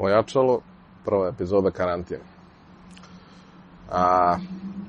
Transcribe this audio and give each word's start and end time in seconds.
Pojačalo, 0.00 0.60
prva 1.04 1.28
epizoda 1.28 1.70
karantin. 1.70 2.18
A, 3.92 4.36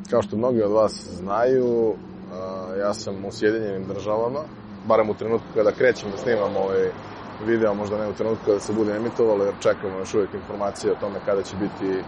kao 0.10 0.22
što 0.22 0.38
mnogi 0.38 0.62
od 0.64 0.72
vas 0.72 1.08
znaju, 1.12 1.94
a, 2.34 2.76
ja 2.80 2.94
sam 2.94 3.26
u 3.26 3.32
Sjedinjenim 3.32 3.88
državama, 3.88 4.40
barem 4.88 5.10
u 5.10 5.14
trenutku 5.14 5.48
kada 5.56 5.72
krećem 5.72 6.12
da 6.12 6.18
snimam 6.18 6.56
ovaj 6.56 6.92
video, 7.46 7.74
možda 7.74 7.98
ne 7.98 8.10
u 8.10 8.14
trenutku 8.14 8.46
kada 8.46 8.60
se 8.60 8.74
bude 8.74 8.96
emitovalo, 8.96 9.44
jer 9.44 9.54
čekamo 9.60 9.98
još 10.00 10.14
uvijek 10.14 10.34
informacije 10.34 10.92
o 10.92 11.00
tome 11.00 11.20
kada 11.26 11.44
će 11.44 11.56
biti 11.58 12.04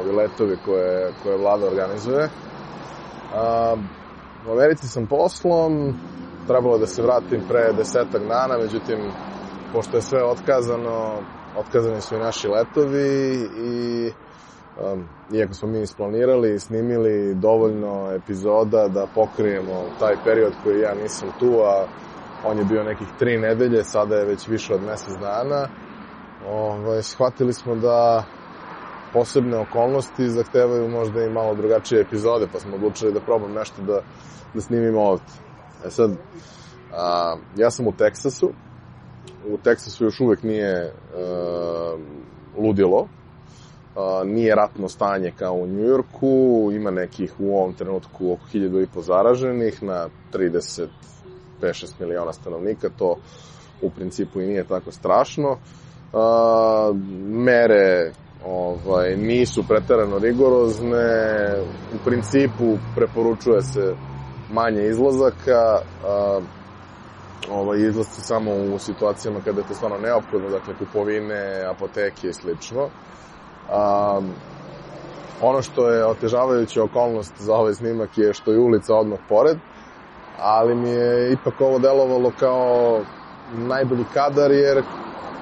ovi 0.00 0.12
letovi 0.12 0.56
koje, 0.64 1.12
koje 1.22 1.36
vlada 1.36 1.66
organizuje. 1.66 2.28
A, 3.34 3.76
u 4.48 4.52
Americi 4.52 4.88
sam 4.88 5.06
poslom, 5.06 5.94
trebalo 6.46 6.78
da 6.78 6.86
se 6.86 7.02
vratim 7.02 7.40
pre 7.48 7.72
desetak 7.72 8.22
dana, 8.28 8.58
međutim, 8.58 8.98
pošto 9.72 9.96
je 9.96 10.02
sve 10.02 10.24
otkazano, 10.24 11.18
otkazani 11.56 12.00
su 12.00 12.14
i 12.14 12.18
naši 12.18 12.48
letovi 12.48 13.34
i 13.58 14.12
um, 14.82 15.04
iako 15.32 15.54
smo 15.54 15.68
mi 15.68 15.82
isplanirali 15.82 16.54
i 16.54 16.58
snimili 16.58 17.34
dovoljno 17.34 18.12
epizoda 18.12 18.88
da 18.88 19.06
pokrijemo 19.14 19.84
taj 19.98 20.14
period 20.24 20.52
koji 20.64 20.80
ja 20.80 20.94
nisam 20.94 21.28
tu, 21.38 21.60
a 21.64 21.86
on 22.46 22.58
je 22.58 22.64
bio 22.64 22.84
nekih 22.84 23.08
tri 23.18 23.38
nedelje, 23.38 23.84
sada 23.84 24.16
je 24.16 24.24
već 24.24 24.48
više 24.48 24.74
od 24.74 24.82
mesec 24.82 25.14
dana, 25.20 25.68
ovaj, 26.48 27.02
shvatili 27.02 27.52
smo 27.52 27.74
da 27.74 28.24
posebne 29.12 29.58
okolnosti 29.58 30.30
zahtevaju 30.30 30.88
možda 30.88 31.24
i 31.24 31.30
malo 31.30 31.54
drugačije 31.54 32.00
epizode, 32.00 32.46
pa 32.52 32.60
smo 32.60 32.76
odlučili 32.76 33.12
da 33.12 33.20
probam 33.20 33.52
nešto 33.52 33.82
da, 33.82 34.00
da 34.54 34.60
snimimo 34.60 35.00
ovde. 35.00 35.24
E 35.86 35.90
sad, 35.90 36.10
a, 36.92 37.36
ja 37.56 37.70
sam 37.70 37.86
u 37.86 37.92
Teksasu, 37.92 38.50
u 39.48 39.58
Teksasu 39.58 40.04
još 40.04 40.20
uvek 40.20 40.42
nije 40.42 40.92
uh, 40.92 42.00
ludilo, 42.62 43.00
uh, 43.00 44.28
nije 44.28 44.54
ratno 44.54 44.88
stanje 44.88 45.32
kao 45.38 45.54
u 45.54 45.66
Njujorku, 45.66 46.70
ima 46.72 46.90
nekih 46.90 47.34
u 47.38 47.56
ovom 47.58 47.74
trenutku 47.74 48.32
oko 48.32 48.46
hiljadu 48.46 48.80
i 48.80 48.86
po 48.86 49.02
zaraženih 49.02 49.82
na 49.82 50.08
35-6 50.32 50.88
miliona 52.00 52.32
stanovnika, 52.32 52.88
to 52.98 53.16
u 53.82 53.90
principu 53.90 54.40
i 54.40 54.46
nije 54.46 54.64
tako 54.64 54.92
strašno. 54.92 55.50
Uh, 55.50 56.96
mere 57.28 58.12
ovaj, 58.46 59.16
nisu 59.16 59.64
preterano 59.68 60.18
rigorozne, 60.18 61.06
u 61.94 62.04
principu 62.04 62.78
preporučuje 62.96 63.62
se 63.62 63.94
manje 64.52 64.86
izlazaka, 64.88 65.78
uh, 65.78 66.44
ovaj, 67.50 67.78
izlasci 67.78 68.20
samo 68.20 68.50
u 68.74 68.78
situacijama 68.78 69.40
kada 69.44 69.60
je 69.60 69.66
to 69.66 69.74
stvarno 69.74 69.98
neophodno, 69.98 70.50
dakle 70.50 70.74
kupovine, 70.78 71.64
apoteke 71.70 72.28
i 72.28 72.32
slično. 72.32 72.82
Um, 72.82 74.30
ono 75.42 75.62
što 75.62 75.88
je 75.88 76.06
otežavajuća 76.06 76.82
okolnost 76.82 77.34
za 77.38 77.54
ovaj 77.54 77.74
snimak 77.74 78.18
je 78.18 78.32
što 78.32 78.52
je 78.52 78.58
ulica 78.58 78.94
odmah 78.94 79.18
pored, 79.28 79.58
ali 80.38 80.74
mi 80.74 80.90
je 80.90 81.32
ipak 81.32 81.60
ovo 81.60 81.78
delovalo 81.78 82.32
kao 82.38 83.00
najbolji 83.52 84.04
kadar, 84.14 84.50
jer, 84.50 84.82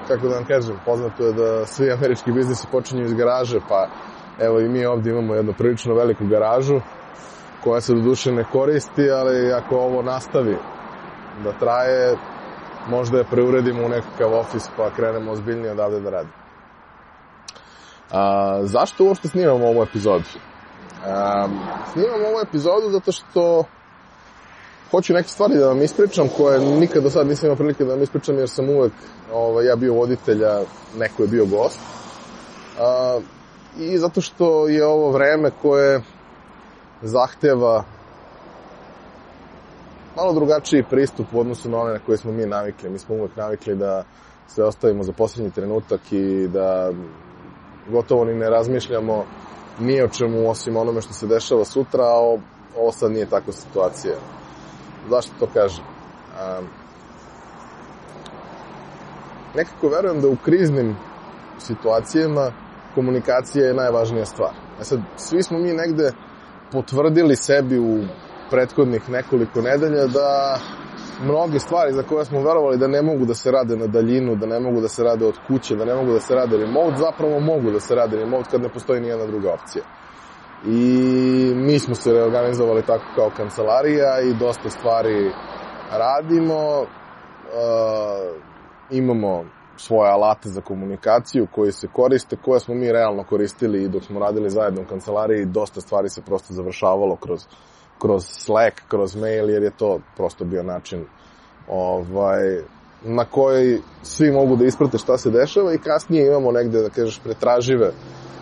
kako 0.07 0.27
da 0.27 0.35
vam 0.35 0.45
kažem, 0.45 0.79
poznato 0.85 1.25
je 1.25 1.33
da 1.33 1.65
svi 1.65 1.91
američki 1.91 2.31
biznisi 2.31 2.67
počinju 2.71 3.03
iz 3.03 3.13
garaže, 3.13 3.59
pa 3.69 3.87
evo 4.39 4.59
i 4.59 4.69
mi 4.69 4.85
ovdje 4.85 5.11
imamo 5.11 5.35
jednu 5.35 5.53
prilično 5.57 5.95
veliku 5.95 6.25
garažu, 6.25 6.79
koja 7.63 7.81
se 7.81 7.93
do 7.93 8.01
duše 8.01 8.31
ne 8.31 8.45
koristi, 8.51 9.11
ali 9.11 9.53
ako 9.53 9.75
ovo 9.75 10.01
nastavi 10.01 10.57
da 11.43 11.51
traje, 11.51 12.15
možda 12.89 13.17
je 13.17 13.23
preuredimo 13.23 13.85
u 13.85 13.89
nekakav 13.89 14.33
ofis 14.33 14.63
pa 14.77 14.89
krenemo 14.89 15.31
ozbiljnije 15.31 15.71
odavde 15.71 15.99
da 15.99 16.09
radimo. 16.09 16.33
A, 18.11 18.59
zašto 18.63 19.05
uopšte 19.05 19.27
snimamo 19.27 19.67
ovu 19.67 19.83
epizodu? 19.83 20.25
A, 21.05 21.47
snimamo 21.93 22.27
ovu 22.27 22.39
epizodu 22.47 22.89
zato 22.89 23.11
što 23.11 23.63
hoću 24.91 25.13
neke 25.13 25.29
stvari 25.29 25.55
da 25.55 25.67
vam 25.67 25.81
ispričam 25.81 26.29
koje 26.37 26.59
nikad 26.59 27.03
do 27.03 27.09
sad 27.09 27.27
nisam 27.27 27.47
imao 27.47 27.55
prilike 27.55 27.83
da 27.83 27.93
vam 27.93 28.03
ispričam 28.03 28.37
jer 28.37 28.49
sam 28.49 28.69
uvek 28.69 28.91
ovaj, 29.33 29.65
ja 29.65 29.75
bio 29.75 29.93
voditelj, 29.93 30.45
a 30.45 30.61
neko 30.97 31.23
je 31.23 31.27
bio 31.27 31.45
gost. 31.45 31.79
A, 32.79 33.19
I 33.79 33.97
zato 33.97 34.21
što 34.21 34.67
je 34.67 34.85
ovo 34.85 35.11
vreme 35.11 35.51
koje 35.61 36.01
zahteva 37.01 37.83
malo 40.15 40.33
drugačiji 40.33 40.83
pristup 40.89 41.27
u 41.33 41.39
odnosu 41.39 41.69
na 41.69 41.77
one 41.77 41.93
na 41.93 41.99
koje 41.99 42.17
smo 42.17 42.31
mi 42.31 42.45
navikli. 42.45 42.89
Mi 42.89 42.99
smo 42.99 43.15
uvek 43.15 43.35
navikli 43.35 43.75
da 43.75 44.03
sve 44.47 44.65
ostavimo 44.65 45.03
za 45.03 45.11
poslednji 45.11 45.51
trenutak 45.51 46.01
i 46.11 46.47
da 46.47 46.91
gotovo 47.91 48.25
ni 48.25 48.33
ne 48.33 48.49
razmišljamo 48.49 49.25
ni 49.79 50.01
o 50.01 50.07
čemu 50.07 50.49
osim 50.49 50.77
onome 50.77 51.01
što 51.01 51.13
se 51.13 51.27
dešava 51.27 51.65
sutra, 51.65 52.03
a 52.03 52.37
ovo 52.77 52.91
sad 52.91 53.11
nije 53.11 53.25
takva 53.25 53.53
situacija. 53.53 54.15
Zašto 55.09 55.31
to 55.39 55.47
kažem? 55.53 55.83
Um, 55.85 56.67
nekako 59.55 59.87
verujem 59.87 60.21
da 60.21 60.27
u 60.27 60.37
kriznim 60.45 60.95
situacijama 61.59 62.51
komunikacija 62.95 63.65
je 63.65 63.73
najvažnija 63.73 64.25
stvar. 64.25 64.53
E 64.81 64.83
sad, 64.83 64.99
svi 65.17 65.43
smo 65.43 65.59
mi 65.59 65.73
negde 65.73 66.11
potvrdili 66.71 67.35
sebi 67.35 67.79
u 67.79 68.03
prethodnih 68.49 69.09
nekoliko 69.09 69.61
nedelja 69.61 70.07
da 70.07 70.59
mnoge 71.23 71.59
stvari 71.59 71.93
za 71.93 72.03
koje 72.03 72.25
smo 72.25 72.41
verovali 72.41 72.77
da 72.77 72.87
ne 72.87 73.01
mogu 73.01 73.25
da 73.25 73.33
se 73.33 73.51
rade 73.51 73.77
na 73.77 73.87
daljinu, 73.87 74.35
da 74.35 74.45
ne 74.45 74.59
mogu 74.59 74.81
da 74.81 74.87
se 74.87 75.03
rade 75.03 75.25
od 75.25 75.35
kuće, 75.47 75.75
da 75.75 75.85
ne 75.85 75.95
mogu 75.95 76.13
da 76.13 76.19
se 76.19 76.35
rade 76.35 76.57
remote, 76.57 76.97
zapravo 76.97 77.39
mogu 77.39 77.71
da 77.71 77.79
se 77.79 77.95
rade 77.95 78.17
remote 78.17 78.49
kad 78.51 78.61
ne 78.61 78.69
postoji 78.69 79.01
nijedna 79.01 79.25
druga 79.25 79.53
opcija. 79.53 79.83
I 80.65 81.53
mi 81.55 81.79
smo 81.79 81.95
se 81.95 82.13
reorganizovali 82.13 82.81
tako 82.81 83.03
kao 83.15 83.31
kancelarija 83.37 84.21
i 84.21 84.33
dosta 84.33 84.69
stvari 84.69 85.31
radimo. 85.91 86.81
Uh, 86.81 88.43
imamo 88.89 89.45
svoje 89.77 90.11
alate 90.11 90.49
za 90.49 90.61
komunikaciju 90.61 91.47
koji 91.51 91.71
se 91.71 91.87
koriste, 91.87 92.37
koje 92.45 92.59
smo 92.59 92.75
mi 92.75 92.91
realno 92.91 93.23
koristili 93.23 93.83
i 93.83 93.89
dok 93.89 94.03
smo 94.03 94.19
radili 94.19 94.49
zajedno 94.49 94.81
u 94.81 94.85
kancelariji, 94.85 95.45
dosta 95.45 95.81
stvari 95.81 96.09
se 96.09 96.21
prosto 96.21 96.53
završavalo 96.53 97.15
kroz 97.15 97.45
kroz 98.03 98.23
Slack, 98.25 98.81
kroz 98.87 99.15
mail, 99.15 99.49
jer 99.49 99.63
je 99.63 99.71
to 99.71 99.99
prosto 100.15 100.45
bio 100.45 100.63
način 100.63 101.05
ovaj, 101.67 102.61
na 103.03 103.25
koji 103.25 103.81
svi 104.01 104.31
mogu 104.31 104.55
da 104.55 104.65
isprate 104.65 104.97
šta 104.97 105.17
se 105.17 105.29
dešava 105.29 105.73
i 105.73 105.77
kasnije 105.77 106.27
imamo 106.27 106.51
negde, 106.51 106.81
da 106.81 106.89
kažeš, 106.89 107.19
pretražive 107.19 107.91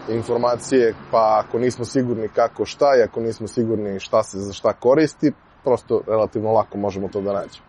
informacije, 0.09 0.93
pa 1.11 1.43
ako 1.45 1.59
nismo 1.59 1.85
sigurni 1.85 2.27
kako 2.27 2.65
šta 2.65 2.85
i 2.99 3.03
ako 3.03 3.19
nismo 3.19 3.47
sigurni 3.47 3.99
šta 3.99 4.23
se 4.23 4.39
za 4.39 4.53
šta 4.53 4.73
koristi, 4.73 5.31
prosto 5.63 6.01
relativno 6.07 6.51
lako 6.51 6.77
možemo 6.77 7.07
to 7.07 7.21
da 7.21 7.33
nađemo. 7.33 7.65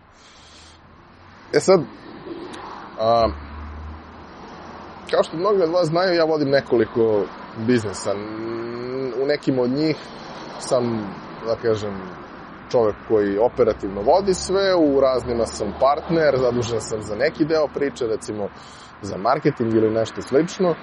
E 1.53 1.59
sad, 1.59 1.81
a, 2.99 3.29
kao 5.11 5.23
što 5.23 5.37
mnogi 5.37 5.61
od 5.61 5.69
vas 5.69 5.87
znaju, 5.87 6.15
ja 6.15 6.25
vodim 6.25 6.49
nekoliko 6.49 7.25
biznesa. 7.67 8.11
U 9.23 9.25
nekim 9.25 9.59
od 9.59 9.69
njih 9.69 9.95
sam 10.59 11.13
da 11.47 11.55
kažem, 11.55 11.93
čovek 12.71 12.95
koji 13.07 13.37
operativno 13.37 14.01
vodi 14.01 14.33
sve, 14.33 14.75
u 14.75 14.99
raznima 15.01 15.45
sam 15.45 15.73
partner, 15.79 16.37
zadužen 16.37 16.81
sam 16.81 17.01
za 17.01 17.15
neki 17.15 17.45
deo 17.45 17.67
priče, 17.73 18.07
recimo 18.07 18.47
za 19.01 19.17
marketing 19.17 19.73
ili 19.73 19.89
nešto 19.89 20.21
slično. 20.21 20.75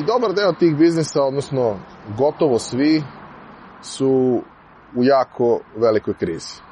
I 0.00 0.04
dobar 0.04 0.32
deo 0.32 0.52
tih 0.52 0.76
biznisa, 0.76 1.22
odnosno 1.22 1.78
gotovo 2.18 2.58
svi, 2.58 3.02
su 3.82 4.42
u 4.96 5.04
jako 5.04 5.60
velikoj 5.76 6.14
krizi. 6.14 6.62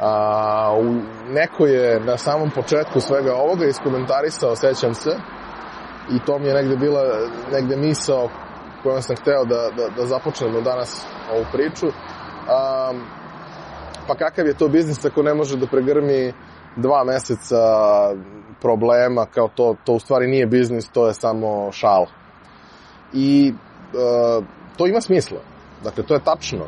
A, 0.00 0.76
u, 0.80 0.84
neko 1.32 1.66
je 1.66 2.00
na 2.00 2.16
samom 2.16 2.50
početku 2.50 3.00
svega 3.00 3.34
ovoga 3.34 3.66
iskomentarisao, 3.66 4.56
sećam 4.56 4.94
se, 4.94 5.10
i 6.10 6.18
to 6.26 6.38
mi 6.38 6.46
je 6.48 6.54
negde 6.54 6.76
bila 6.76 7.02
negde 7.52 7.76
misao 7.76 8.28
kojom 8.82 9.02
sam 9.02 9.16
hteo 9.16 9.44
da, 9.44 9.70
da, 9.76 9.88
da 9.96 10.06
započnemo 10.06 10.60
danas 10.60 11.06
ovu 11.32 11.44
priču. 11.52 11.86
Um, 11.86 13.02
pa 14.06 14.14
kakav 14.14 14.46
je 14.46 14.54
to 14.54 14.68
biznis 14.68 15.04
ako 15.04 15.22
ne 15.22 15.34
može 15.34 15.56
da 15.56 15.66
pregrmi 15.66 16.32
dva 16.76 17.04
meseca 17.04 17.62
problema, 18.60 19.26
kao 19.26 19.48
to, 19.48 19.76
to 19.84 19.92
u 19.92 19.98
stvari 19.98 20.26
nije 20.26 20.46
biznis, 20.46 20.88
to 20.88 21.06
je 21.06 21.14
samo 21.14 21.72
šal. 21.72 22.06
I 23.12 23.52
uh, 23.52 24.44
to 24.76 24.86
ima 24.86 25.00
smisla. 25.00 25.38
Dakle, 25.84 26.04
to 26.04 26.14
je 26.14 26.24
tačno. 26.24 26.64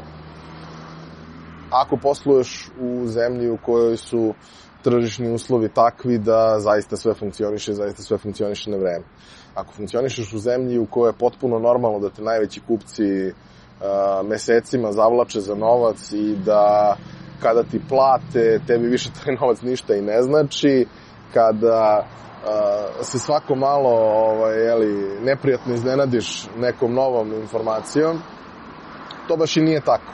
Ako 1.70 1.97
posluješ 1.97 2.70
u 2.81 3.06
zemlji 3.06 3.50
u 3.50 3.56
kojoj 3.56 3.97
su 3.97 4.35
tržišni 4.82 5.32
uslovi 5.32 5.69
takvi 5.69 6.19
da 6.19 6.61
zaista 6.61 6.97
sve 6.97 7.14
funkcioniše, 7.14 7.75
zaista 7.75 8.03
sve 8.03 8.19
funkcioniše 8.19 8.70
na 8.70 8.76
vreme. 8.76 9.05
Ako 9.55 9.73
funkcionišeš 9.73 10.32
u 10.32 10.38
zemlji 10.38 10.79
u 10.79 10.87
kojoj 10.87 11.08
je 11.08 11.19
potpuno 11.19 11.58
normalno 11.58 11.99
da 11.99 12.11
te 12.11 12.23
najveći 12.23 12.61
kupci 12.61 13.26
uh, 13.26 13.35
mesecima 14.25 14.93
zavlače 14.93 15.40
za 15.40 15.55
novac 15.55 16.12
i 16.12 16.37
da 16.44 16.96
kada 17.43 17.62
ti 17.62 17.81
plate, 17.88 18.61
tebi 18.67 18.87
više 18.87 19.11
taj 19.25 19.34
novac 19.40 19.62
ništa 19.62 19.94
i 19.94 20.02
ne 20.02 20.23
znači, 20.23 20.87
kada 21.34 22.06
se 23.02 23.19
svako 23.19 23.55
malo 23.55 23.90
ovaj, 23.90 24.64
jeli, 24.64 25.20
neprijatno 25.20 25.75
iznenadiš 25.75 26.46
nekom 26.58 26.94
novom 26.94 27.32
informacijom, 27.32 28.19
to 29.28 29.37
baš 29.37 29.56
i 29.56 29.61
nije 29.61 29.81
tako. 29.81 30.12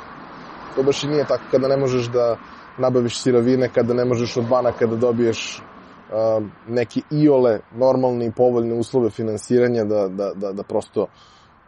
To 0.76 0.82
baš 0.82 1.04
i 1.04 1.08
nije 1.08 1.24
tako 1.24 1.42
kada 1.50 1.68
ne 1.68 1.76
možeš 1.76 2.06
da 2.06 2.36
nabaviš 2.78 3.18
sirovine, 3.18 3.68
kada 3.68 3.94
ne 3.94 4.04
možeš 4.04 4.36
od 4.36 4.48
banaka 4.48 4.86
da 4.86 4.96
dobiješ 4.96 5.58
uh, 5.58 6.44
neki 6.68 7.02
iole 7.10 7.60
normalni 7.74 8.26
i 8.26 8.32
povoljne 8.32 8.74
uslove 8.74 9.10
finansiranja 9.10 9.84
da, 9.84 10.08
da, 10.08 10.32
da, 10.34 10.52
da 10.52 10.62
prosto 10.62 11.06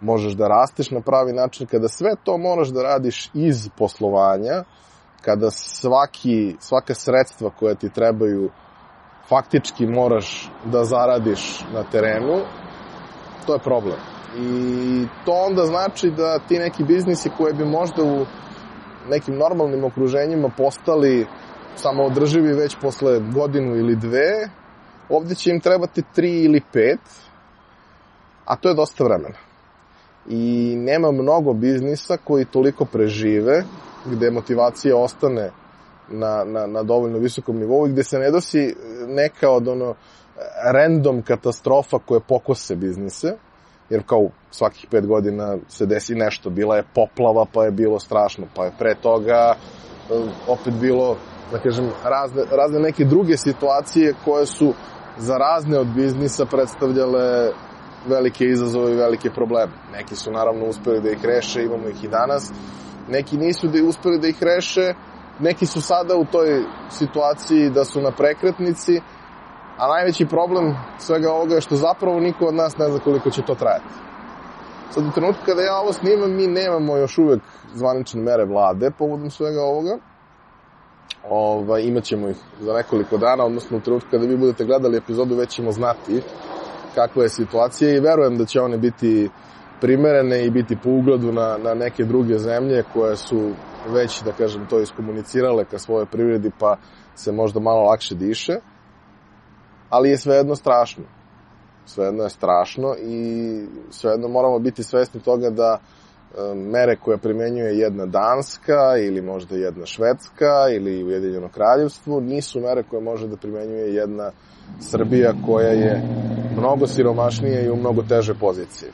možeš 0.04 0.32
da 0.32 0.48
rasteš 0.48 0.90
na 0.90 1.00
pravi 1.00 1.32
način, 1.32 1.66
kada 1.66 1.88
sve 1.88 2.10
to 2.24 2.38
moraš 2.38 2.68
da 2.68 2.82
radiš 2.82 3.30
iz 3.34 3.68
poslovanja, 3.78 4.64
kada 5.22 5.50
svaki, 5.50 6.56
svaka 6.60 6.94
sredstva 6.94 7.50
koja 7.50 7.74
ti 7.74 7.88
trebaju 7.88 8.50
faktički 9.28 9.86
moraš 9.86 10.50
da 10.64 10.84
zaradiš 10.84 11.64
na 11.72 11.82
terenu, 11.82 12.40
to 13.46 13.52
je 13.52 13.58
problem. 13.58 13.98
I 14.38 15.06
to 15.24 15.32
onda 15.32 15.66
znači 15.66 16.10
da 16.10 16.38
ti 16.38 16.58
neki 16.58 16.84
biznisi 16.84 17.30
koje 17.36 17.52
bi 17.52 17.64
možda 17.64 18.02
u 18.02 18.26
nekim 19.08 19.36
normalnim 19.36 19.84
okruženjima 19.84 20.48
postali 20.56 21.26
samoodrživi 21.76 22.52
već 22.52 22.76
posle 22.80 23.20
godinu 23.34 23.76
ili 23.76 23.96
dve, 23.96 24.48
ovde 25.08 25.34
će 25.34 25.50
im 25.50 25.60
trebati 25.60 26.02
tri 26.14 26.44
ili 26.44 26.62
pet, 26.72 27.00
a 28.44 28.56
to 28.56 28.68
je 28.68 28.74
dosta 28.74 29.04
vremena. 29.04 29.43
I 30.28 30.74
nema 30.76 31.12
mnogo 31.12 31.52
biznisa 31.52 32.16
koji 32.24 32.44
toliko 32.44 32.84
prežive, 32.84 33.64
gde 34.06 34.30
motivacija 34.30 34.96
ostane 34.96 35.50
na, 36.10 36.44
na, 36.44 36.66
na 36.66 36.82
dovoljno 36.82 37.18
visokom 37.18 37.58
nivou 37.58 37.86
i 37.86 37.92
gde 37.92 38.02
se 38.02 38.18
ne 38.18 38.30
dosi 38.30 38.74
neka 39.08 39.50
od 39.50 39.68
ono 39.68 39.94
random 40.72 41.22
katastrofa 41.22 41.98
koje 41.98 42.20
pokose 42.20 42.76
biznise, 42.76 43.36
jer 43.90 44.02
kao 44.06 44.28
svakih 44.50 44.86
pet 44.90 45.06
godina 45.06 45.56
se 45.68 45.86
desi 45.86 46.14
nešto, 46.14 46.50
bila 46.50 46.76
je 46.76 46.84
poplava 46.94 47.46
pa 47.52 47.64
je 47.64 47.70
bilo 47.70 47.98
strašno, 47.98 48.46
pa 48.54 48.64
je 48.64 48.72
pre 48.78 48.94
toga 48.94 49.54
eh, 49.54 50.14
opet 50.48 50.74
bilo, 50.80 51.16
da 51.52 51.58
kažem, 51.58 51.90
razne, 52.04 52.42
razne 52.50 52.80
neke 52.80 53.04
druge 53.04 53.36
situacije 53.36 54.14
koje 54.24 54.46
su 54.46 54.72
za 55.18 55.36
razne 55.36 55.78
od 55.78 55.86
biznisa 55.86 56.46
predstavljale 56.46 57.50
velike 58.06 58.44
izazove 58.44 58.92
i 58.92 58.96
velike 58.96 59.30
probleme. 59.30 59.72
Neki 59.92 60.16
su 60.16 60.32
naravno 60.32 60.66
uspeli 60.66 61.00
da 61.00 61.10
ih 61.10 61.24
reše, 61.24 61.62
imamo 61.62 61.88
ih 61.88 62.04
i 62.04 62.08
danas. 62.08 62.52
Neki 63.08 63.36
nisu 63.36 63.68
da 63.68 63.84
uspeli 63.88 64.18
da 64.18 64.28
ih 64.28 64.42
reše, 64.42 64.94
neki 65.40 65.66
su 65.66 65.82
sada 65.82 66.16
u 66.16 66.24
toj 66.24 66.64
situaciji 66.90 67.70
da 67.70 67.84
su 67.84 68.00
na 68.00 68.10
prekretnici, 68.10 69.00
a 69.78 69.88
najveći 69.88 70.26
problem 70.26 70.76
svega 70.98 71.32
ovoga 71.32 71.54
je 71.54 71.60
što 71.60 71.76
zapravo 71.76 72.20
niko 72.20 72.46
od 72.46 72.54
nas 72.54 72.78
ne 72.78 72.88
zna 72.88 72.98
koliko 72.98 73.30
će 73.30 73.42
to 73.42 73.54
trajati. 73.54 73.94
Sad 74.90 75.06
u 75.06 75.10
trenutku 75.10 75.42
kada 75.46 75.62
ja 75.62 75.76
ovo 75.76 75.92
snimam, 75.92 76.36
mi 76.36 76.46
nemamo 76.46 76.96
još 76.96 77.18
uvek 77.18 77.42
zvanične 77.74 78.22
mere 78.22 78.44
vlade 78.44 78.90
povodom 78.98 79.30
svega 79.30 79.62
ovoga. 79.62 79.98
Ovaj, 81.30 81.82
imaćemo 81.82 82.28
ih 82.28 82.36
za 82.60 82.72
nekoliko 82.72 83.16
dana, 83.16 83.44
odnosno 83.44 83.76
u 83.76 83.80
trenutku 83.80 84.10
kada 84.10 84.26
vi 84.26 84.36
budete 84.36 84.64
gledali 84.64 84.96
epizodu, 84.96 85.34
već 85.34 85.50
ćemo 85.50 85.72
znati 85.72 86.22
kakva 86.94 87.22
je 87.22 87.28
situacija 87.28 87.90
i 87.90 88.00
verujem 88.00 88.38
da 88.38 88.44
će 88.44 88.60
one 88.60 88.78
biti 88.78 89.30
primerene 89.80 90.46
i 90.46 90.50
biti 90.50 90.76
po 90.82 90.90
ugledu 90.90 91.32
na, 91.32 91.58
na 91.58 91.74
neke 91.74 92.04
druge 92.04 92.38
zemlje 92.38 92.84
koje 92.92 93.16
su 93.16 93.50
već, 93.88 94.22
da 94.22 94.32
kažem, 94.32 94.66
to 94.66 94.80
iskomunicirale 94.80 95.64
ka 95.64 95.78
svojoj 95.78 96.06
privredi, 96.06 96.50
pa 96.58 96.76
se 97.14 97.32
možda 97.32 97.60
malo 97.60 97.82
lakše 97.82 98.14
diše, 98.14 98.56
ali 99.90 100.10
je 100.10 100.18
svejedno 100.18 100.56
strašno. 100.56 101.04
Svejedno 101.86 102.24
je 102.24 102.30
strašno 102.30 102.94
i 103.02 103.16
svejedno 103.90 104.28
moramo 104.28 104.58
biti 104.58 104.82
svesni 104.82 105.20
toga 105.20 105.50
da 105.50 105.78
e, 105.78 106.03
mere 106.54 106.96
koje 106.96 107.18
primenjuje 107.18 107.78
jedna 107.78 108.06
Danska 108.06 108.96
ili 108.98 109.22
možda 109.22 109.56
jedna 109.56 109.86
Švedska 109.86 110.68
ili 110.76 111.04
Ujedinjeno 111.04 111.48
kraljevstvo 111.48 112.20
nisu 112.20 112.60
mere 112.60 112.82
koje 112.82 113.02
može 113.02 113.28
da 113.28 113.36
primenjuje 113.36 113.94
jedna 113.94 114.30
Srbija 114.80 115.32
koja 115.46 115.68
je 115.68 116.02
mnogo 116.56 116.86
siromašnija 116.86 117.60
i 117.60 117.70
u 117.70 117.76
mnogo 117.76 118.02
teže 118.02 118.34
pozicije. 118.34 118.92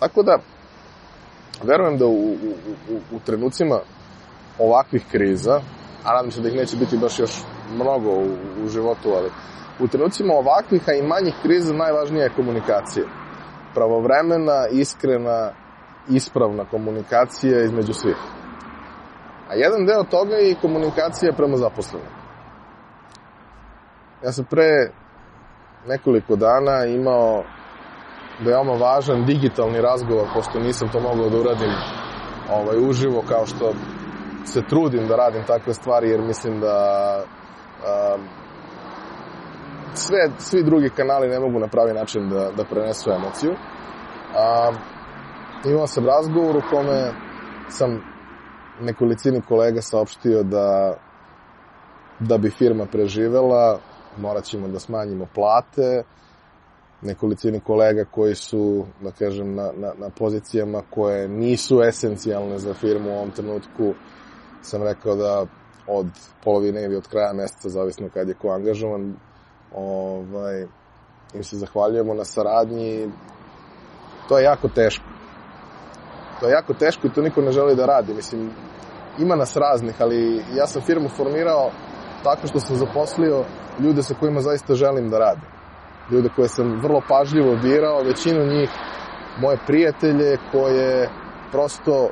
Tako 0.00 0.22
da, 0.22 0.38
verujem 1.62 1.98
da 1.98 2.06
u, 2.06 2.10
u, 2.10 2.34
u, 2.90 3.16
u 3.16 3.20
trenucima 3.26 3.78
ovakvih 4.58 5.04
kriza, 5.10 5.60
a 6.04 6.14
nadam 6.14 6.30
se 6.30 6.40
da 6.40 6.48
ih 6.48 6.54
neće 6.54 6.76
biti 6.76 6.98
baš 6.98 7.18
još 7.18 7.42
mnogo 7.74 8.10
u, 8.10 8.26
u 8.64 8.68
životu, 8.68 9.08
ali 9.16 9.30
u 9.80 9.88
trenucima 9.88 10.34
ovakvih, 10.34 10.88
a 10.88 10.92
i 10.92 11.02
manjih 11.02 11.34
kriza, 11.42 11.74
najvažnija 11.74 12.24
je 12.24 12.36
komunikacija. 12.36 13.04
Pravovremena, 13.74 14.66
iskrena, 14.72 15.52
ispravna 16.08 16.64
komunikacija 16.64 17.62
između 17.62 17.92
svih. 17.92 18.16
A 19.48 19.54
jedan 19.54 19.86
deo 19.86 20.04
toga 20.04 20.34
je 20.34 20.50
i 20.50 20.56
komunikacija 20.62 21.32
prema 21.36 21.56
zaposlenim. 21.56 22.08
Ja 24.24 24.32
sam 24.32 24.44
pre 24.44 24.90
nekoliko 25.86 26.36
dana 26.36 26.84
imao 26.84 27.44
veoma 28.40 28.72
važan 28.72 29.24
digitalni 29.24 29.80
razgovor, 29.80 30.26
pošto 30.34 30.58
nisam 30.58 30.88
to 30.88 31.00
mogao 31.00 31.28
da 31.28 31.38
uradim 31.38 31.72
ovaj, 32.50 32.76
uživo, 32.88 33.22
kao 33.28 33.46
što 33.46 33.72
se 34.44 34.62
trudim 34.68 35.08
da 35.08 35.16
radim 35.16 35.42
takve 35.46 35.74
stvari, 35.74 36.10
jer 36.10 36.20
mislim 36.20 36.60
da 36.60 36.74
a, 37.86 38.16
sve, 39.94 40.30
svi 40.38 40.62
drugi 40.62 40.90
kanali 40.90 41.28
ne 41.28 41.40
mogu 41.40 41.58
na 41.58 41.68
pravi 41.68 41.92
način 41.92 42.28
da, 42.28 42.50
da 42.56 42.64
prenesu 42.64 43.10
emociju. 43.10 43.52
A, 44.36 44.72
imao 45.64 45.86
sam 45.86 46.06
razgovor 46.06 46.56
u 46.56 46.62
kome 46.70 47.12
sam 47.68 48.02
nekolicini 48.80 49.42
kolega 49.48 49.82
saopštio 49.82 50.42
da 50.42 50.96
da 52.20 52.38
bi 52.38 52.50
firma 52.50 52.86
preživela, 52.86 53.78
morat 54.18 54.44
ćemo 54.44 54.68
da 54.68 54.78
smanjimo 54.78 55.26
plate, 55.34 56.02
nekolicini 57.02 57.60
kolega 57.60 58.04
koji 58.04 58.34
su, 58.34 58.86
da 59.00 59.10
kažem, 59.10 59.54
na, 59.54 59.72
na, 59.76 59.92
na 59.98 60.10
pozicijama 60.10 60.82
koje 60.90 61.28
nisu 61.28 61.82
esencijalne 61.82 62.58
za 62.58 62.74
firmu 62.74 63.10
u 63.10 63.14
ovom 63.14 63.30
trenutku, 63.30 63.94
sam 64.62 64.82
rekao 64.82 65.16
da 65.16 65.46
od 65.86 66.06
polovine 66.44 66.84
ili 66.84 66.96
od 66.96 67.08
kraja 67.08 67.32
meseca, 67.32 67.68
zavisno 67.68 68.08
kad 68.14 68.28
je 68.28 68.34
ko 68.34 68.48
angažovan, 68.48 69.14
ovaj, 69.74 70.66
im 71.34 71.44
se 71.44 71.56
zahvaljujemo 71.56 72.14
na 72.14 72.24
saradnji. 72.24 73.08
To 74.28 74.38
je 74.38 74.44
jako 74.44 74.68
teško. 74.68 75.09
To 76.40 76.46
je 76.46 76.52
jako 76.52 76.74
teško 76.74 77.06
i 77.06 77.10
to 77.10 77.22
niko 77.22 77.40
ne 77.40 77.52
želi 77.52 77.76
da 77.76 77.86
radi. 77.86 78.14
Mislim, 78.14 78.50
ima 79.18 79.36
nas 79.36 79.56
raznih, 79.56 79.94
ali 79.98 80.42
ja 80.54 80.66
sam 80.66 80.82
firmu 80.82 81.08
formirao 81.08 81.70
tako 82.24 82.46
što 82.46 82.60
sam 82.60 82.76
zaposlio 82.76 83.44
ljude 83.80 84.02
sa 84.02 84.14
kojima 84.14 84.40
zaista 84.40 84.74
želim 84.74 85.10
da 85.10 85.18
radim. 85.18 85.44
Ljude 86.10 86.28
koje 86.36 86.48
sam 86.48 86.80
vrlo 86.82 87.02
pažljivo 87.08 87.56
birao, 87.62 88.02
većinu 88.02 88.46
njih 88.46 88.70
moje 89.40 89.58
prijatelje 89.66 90.38
koje 90.52 91.08
prosto, 91.50 92.10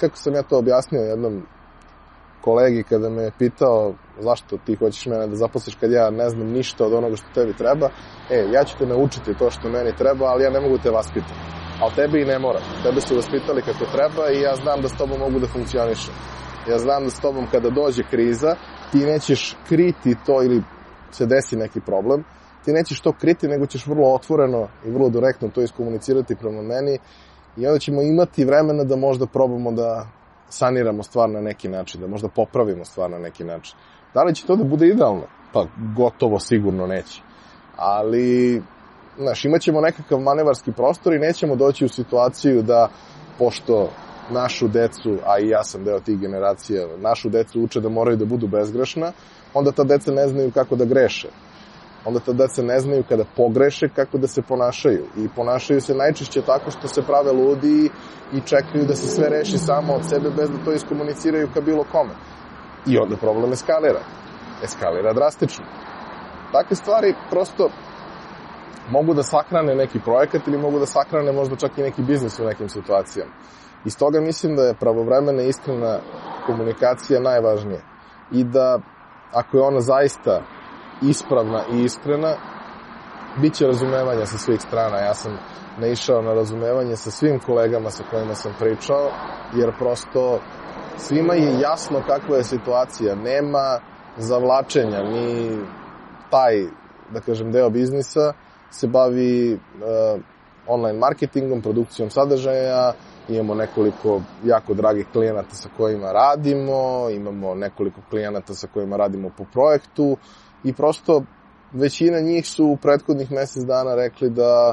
kako 0.00 0.16
sam 0.16 0.34
ja 0.34 0.42
to 0.42 0.58
objasnio 0.58 1.00
jednom 1.00 1.42
kolegi 2.40 2.82
kada 2.82 3.08
me 3.08 3.22
je 3.22 3.32
pitao 3.38 3.94
zašto 4.20 4.58
ti 4.66 4.74
hoćeš 4.74 5.06
mene 5.06 5.26
da 5.26 5.36
zaposliš 5.36 5.74
kad 5.74 5.90
ja 5.90 6.10
ne 6.10 6.28
znam 6.28 6.46
ništa 6.46 6.86
od 6.86 6.92
onoga 6.92 7.16
što 7.16 7.26
tebi 7.34 7.52
treba, 7.52 7.88
e, 8.30 8.44
ja 8.52 8.64
ću 8.64 8.78
te 8.78 8.86
naučiti 8.86 9.34
to 9.38 9.50
što 9.50 9.68
meni 9.68 9.96
treba, 9.96 10.26
ali 10.26 10.44
ja 10.44 10.50
ne 10.50 10.60
mogu 10.60 10.78
te 10.78 10.90
vaspitati. 10.90 11.61
Ali 11.82 11.94
tebi 11.94 12.22
i 12.22 12.24
ne 12.24 12.38
mora. 12.38 12.60
Tebe 12.82 13.00
su 13.00 13.14
vaspitali 13.14 13.62
kako 13.62 13.84
treba 13.92 14.30
i 14.30 14.40
ja 14.40 14.54
znam 14.56 14.82
da 14.82 14.88
s 14.88 14.96
tobom 14.98 15.18
mogu 15.18 15.38
da 15.40 15.46
funkcionišem. 15.46 16.14
Ja 16.70 16.78
znam 16.78 17.04
da 17.04 17.10
s 17.10 17.20
tobom 17.20 17.46
kada 17.52 17.70
dođe 17.70 18.02
kriza, 18.10 18.56
ti 18.92 18.98
nećeš 18.98 19.56
kriti 19.68 20.16
to 20.26 20.42
ili 20.42 20.62
se 21.10 21.26
desi 21.26 21.56
neki 21.56 21.80
problem, 21.80 22.24
ti 22.64 22.72
nećeš 22.72 23.00
to 23.00 23.12
kriti, 23.12 23.48
nego 23.48 23.66
ćeš 23.66 23.86
vrlo 23.86 24.14
otvoreno 24.14 24.68
i 24.86 24.90
vrlo 24.90 25.08
direktno 25.08 25.48
to 25.48 25.62
iskomunicirati 25.62 26.36
prema 26.36 26.62
meni 26.62 26.98
i 27.56 27.66
onda 27.66 27.78
ćemo 27.78 28.02
imati 28.02 28.44
vremena 28.44 28.84
da 28.84 28.96
možda 28.96 29.26
probamo 29.26 29.72
da 29.72 30.06
saniramo 30.48 31.02
stvar 31.02 31.30
na 31.30 31.40
neki 31.40 31.68
način, 31.68 32.00
da 32.00 32.06
možda 32.06 32.28
popravimo 32.28 32.84
stvar 32.84 33.10
na 33.10 33.18
neki 33.18 33.44
način. 33.44 33.76
Da 34.14 34.22
li 34.22 34.34
će 34.34 34.46
to 34.46 34.56
da 34.56 34.64
bude 34.64 34.86
idealno? 34.86 35.26
Pa 35.52 35.66
gotovo 35.96 36.38
sigurno 36.38 36.86
neće. 36.86 37.22
Ali, 37.76 38.62
znaš, 39.18 39.44
imat 39.44 39.60
ćemo 39.60 39.80
nekakav 39.80 40.20
manevarski 40.20 40.72
prostor 40.72 41.12
i 41.12 41.18
nećemo 41.18 41.56
doći 41.56 41.84
u 41.84 41.88
situaciju 41.88 42.62
da, 42.62 42.88
pošto 43.38 43.90
našu 44.30 44.68
decu, 44.68 45.18
a 45.26 45.38
i 45.38 45.48
ja 45.48 45.64
sam 45.64 45.84
deo 45.84 46.00
tih 46.00 46.18
generacija, 46.18 46.86
našu 46.96 47.28
decu 47.28 47.60
uče 47.60 47.80
da 47.80 47.88
moraju 47.88 48.16
da 48.16 48.24
budu 48.24 48.46
bezgrešna, 48.46 49.12
onda 49.54 49.72
ta 49.72 49.84
deca 49.84 50.12
ne 50.12 50.28
znaju 50.28 50.50
kako 50.50 50.76
da 50.76 50.84
greše. 50.84 51.28
Onda 52.04 52.20
ta 52.20 52.32
deca 52.32 52.62
ne 52.62 52.80
znaju 52.80 53.04
kada 53.08 53.24
pogreše 53.36 53.88
kako 53.88 54.18
da 54.18 54.26
se 54.26 54.42
ponašaju. 54.42 55.04
I 55.16 55.28
ponašaju 55.36 55.80
se 55.80 55.94
najčešće 55.94 56.42
tako 56.42 56.70
što 56.70 56.88
se 56.88 57.02
prave 57.02 57.32
ludi 57.32 57.90
i 58.32 58.40
čekaju 58.40 58.84
da 58.84 58.94
se 58.94 59.06
sve 59.06 59.28
reši 59.28 59.58
samo 59.58 59.94
od 59.94 60.08
sebe 60.08 60.30
bez 60.30 60.50
da 60.50 60.64
to 60.64 60.72
iskomuniciraju 60.72 61.48
ka 61.54 61.60
bilo 61.60 61.84
kome. 61.92 62.14
I 62.86 62.98
onda 62.98 63.16
problem 63.16 63.52
eskalira. 63.52 64.00
Eskalira 64.64 65.12
drastično. 65.12 65.64
takve 66.52 66.76
stvari 66.76 67.14
prosto 67.30 67.70
mogu 68.90 69.14
da 69.14 69.22
sahrane 69.22 69.74
neki 69.74 70.00
projekat 70.00 70.46
ili 70.46 70.58
mogu 70.58 70.78
da 70.78 70.86
sahrane 70.86 71.32
možda 71.32 71.56
čak 71.56 71.78
i 71.78 71.82
neki 71.82 72.02
biznis 72.02 72.38
u 72.38 72.44
nekim 72.44 72.68
situacijama. 72.68 73.32
I 73.84 73.90
stoga 73.90 74.20
mislim 74.20 74.56
da 74.56 74.62
je 74.62 74.74
pravovremena 74.74 75.42
iskrena 75.42 75.98
komunikacija 76.46 77.20
najvažnija. 77.20 77.80
I 78.32 78.44
da 78.44 78.80
ako 79.32 79.56
je 79.56 79.62
ona 79.62 79.80
zaista 79.80 80.42
ispravna 81.02 81.62
i 81.72 81.82
iskrena, 81.82 82.36
bit 83.40 83.54
će 83.54 83.66
razumevanja 83.66 84.26
sa 84.26 84.38
svih 84.38 84.60
strana. 84.60 84.98
Ja 84.98 85.14
sam 85.14 85.38
naišao 85.78 86.22
na 86.22 86.34
razumevanje 86.34 86.96
sa 86.96 87.10
svim 87.10 87.38
kolegama 87.38 87.90
sa 87.90 88.04
kojima 88.10 88.34
sam 88.34 88.52
pričao, 88.58 89.10
jer 89.54 89.72
prosto 89.78 90.40
svima 90.96 91.34
je 91.34 91.60
jasno 91.60 92.02
kakva 92.06 92.36
je 92.36 92.44
situacija. 92.44 93.14
Nema 93.14 93.78
zavlačenja, 94.16 95.02
ni 95.02 95.58
taj, 96.30 96.66
da 97.10 97.20
kažem, 97.20 97.52
deo 97.52 97.70
biznisa 97.70 98.32
se 98.72 98.86
bavi 98.86 99.54
uh, 99.54 100.20
online 100.66 100.98
marketingom, 100.98 101.62
produkcijom 101.62 102.10
sadržaja, 102.10 102.92
imamo 103.28 103.54
nekoliko 103.54 104.20
jako 104.44 104.74
dragih 104.74 105.06
klijenata 105.12 105.54
sa 105.54 105.68
kojima 105.76 106.12
radimo, 106.12 107.10
imamo 107.10 107.54
nekoliko 107.54 108.00
klijenata 108.10 108.54
sa 108.54 108.66
kojima 108.66 108.96
radimo 108.96 109.30
po 109.38 109.44
projektu 109.52 110.16
i 110.64 110.72
prosto 110.72 111.22
većina 111.72 112.20
njih 112.20 112.46
su 112.46 112.66
u 112.66 112.76
prethodnih 112.76 113.32
mesec 113.32 113.64
dana 113.64 113.94
rekli 113.94 114.30
da 114.30 114.72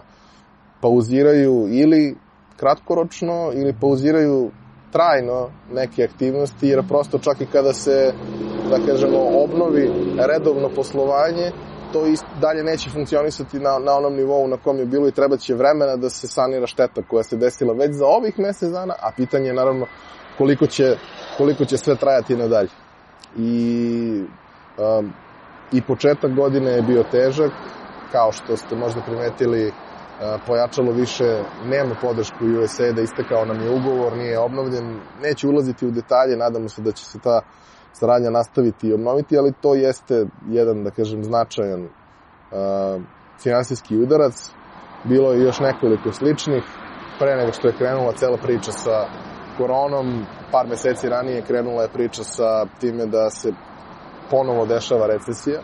pauziraju 0.82 1.68
ili 1.70 2.18
kratkoročno 2.58 3.52
ili 3.54 3.76
pauziraju 3.82 4.52
trajno 4.92 5.50
neke 5.74 6.04
aktivnosti, 6.04 6.68
jer 6.68 6.88
prosto 6.88 7.20
čak 7.20 7.42
i 7.42 7.46
kada 7.46 7.74
se, 7.74 8.14
da 8.70 8.86
kažemo, 8.86 9.18
obnovi 9.44 9.92
redovno 10.18 10.70
poslovanje, 10.76 11.52
to 11.94 12.08
i 12.08 12.16
dalje 12.42 12.64
neće 12.64 12.90
funkcionisati 12.90 13.60
na, 13.60 13.80
na 13.80 13.94
onom 13.94 14.16
nivou 14.16 14.48
na 14.48 14.58
kom 14.58 14.78
je 14.78 14.86
bilo 14.86 15.08
i 15.08 15.12
treba 15.12 15.38
će 15.38 15.56
vremena 15.56 15.96
da 15.96 16.10
se 16.10 16.28
sanira 16.28 16.68
šteta 16.68 17.02
koja 17.08 17.24
se 17.24 17.38
desila 17.38 17.74
već 17.74 17.92
za 17.92 18.06
ovih 18.06 18.40
mesec 18.40 18.72
dana, 18.72 18.94
a 19.02 19.12
pitanje 19.16 19.48
je 19.48 19.54
naravno 19.54 19.86
koliko 20.38 20.68
će, 20.68 20.96
koliko 21.38 21.66
će 21.66 21.78
sve 21.78 21.96
trajati 21.96 22.36
nadalje. 22.36 22.70
I, 23.38 24.24
um, 24.78 25.14
I 25.72 25.82
početak 25.82 26.36
godine 26.36 26.72
je 26.72 26.82
bio 26.82 27.04
težak, 27.04 27.52
kao 28.12 28.32
što 28.32 28.58
ste 28.58 28.76
možda 28.76 29.02
primetili, 29.02 29.72
pojačalo 30.48 30.92
više 30.92 31.44
nema 31.66 31.96
podršku 32.02 32.46
USA 32.64 32.92
da 32.92 33.02
istekao 33.02 33.46
nam 33.46 33.62
je 33.62 33.70
ugovor, 33.70 34.18
nije 34.18 34.40
obnovljen. 34.40 35.00
Neću 35.22 35.50
ulaziti 35.50 35.88
u 35.88 35.92
detalje, 35.92 36.38
nadamo 36.38 36.70
se 36.70 36.82
da 36.82 36.92
će 36.92 37.06
se 37.06 37.20
ta 37.20 37.42
saradnja 38.00 38.30
nastaviti 38.30 38.88
i 38.88 38.94
obnoviti, 38.94 39.38
ali 39.38 39.54
to 39.62 39.76
jeste 39.76 40.26
jedan, 40.50 40.84
da 40.84 40.92
kažem, 40.92 41.24
značajan 41.24 41.84
uh, 41.84 43.02
finansijski 43.44 43.98
udarac. 43.98 44.52
Bilo 45.04 45.32
je 45.32 45.44
još 45.44 45.60
nekoliko 45.60 46.12
sličnih. 46.12 46.64
Pre 47.20 47.36
nego 47.36 47.52
što 47.52 47.68
je 47.68 47.78
krenula 47.78 48.14
cela 48.14 48.38
priča 48.38 48.72
sa 48.72 49.06
koronom, 49.58 50.26
par 50.52 50.68
meseci 50.68 51.10
ranije 51.10 51.42
krenula 51.42 51.82
je 51.82 51.90
priča 51.90 52.24
sa 52.24 52.66
time 52.80 53.06
da 53.06 53.30
se 53.30 53.52
ponovo 54.30 54.66
dešava 54.66 55.08
recesija 55.08 55.60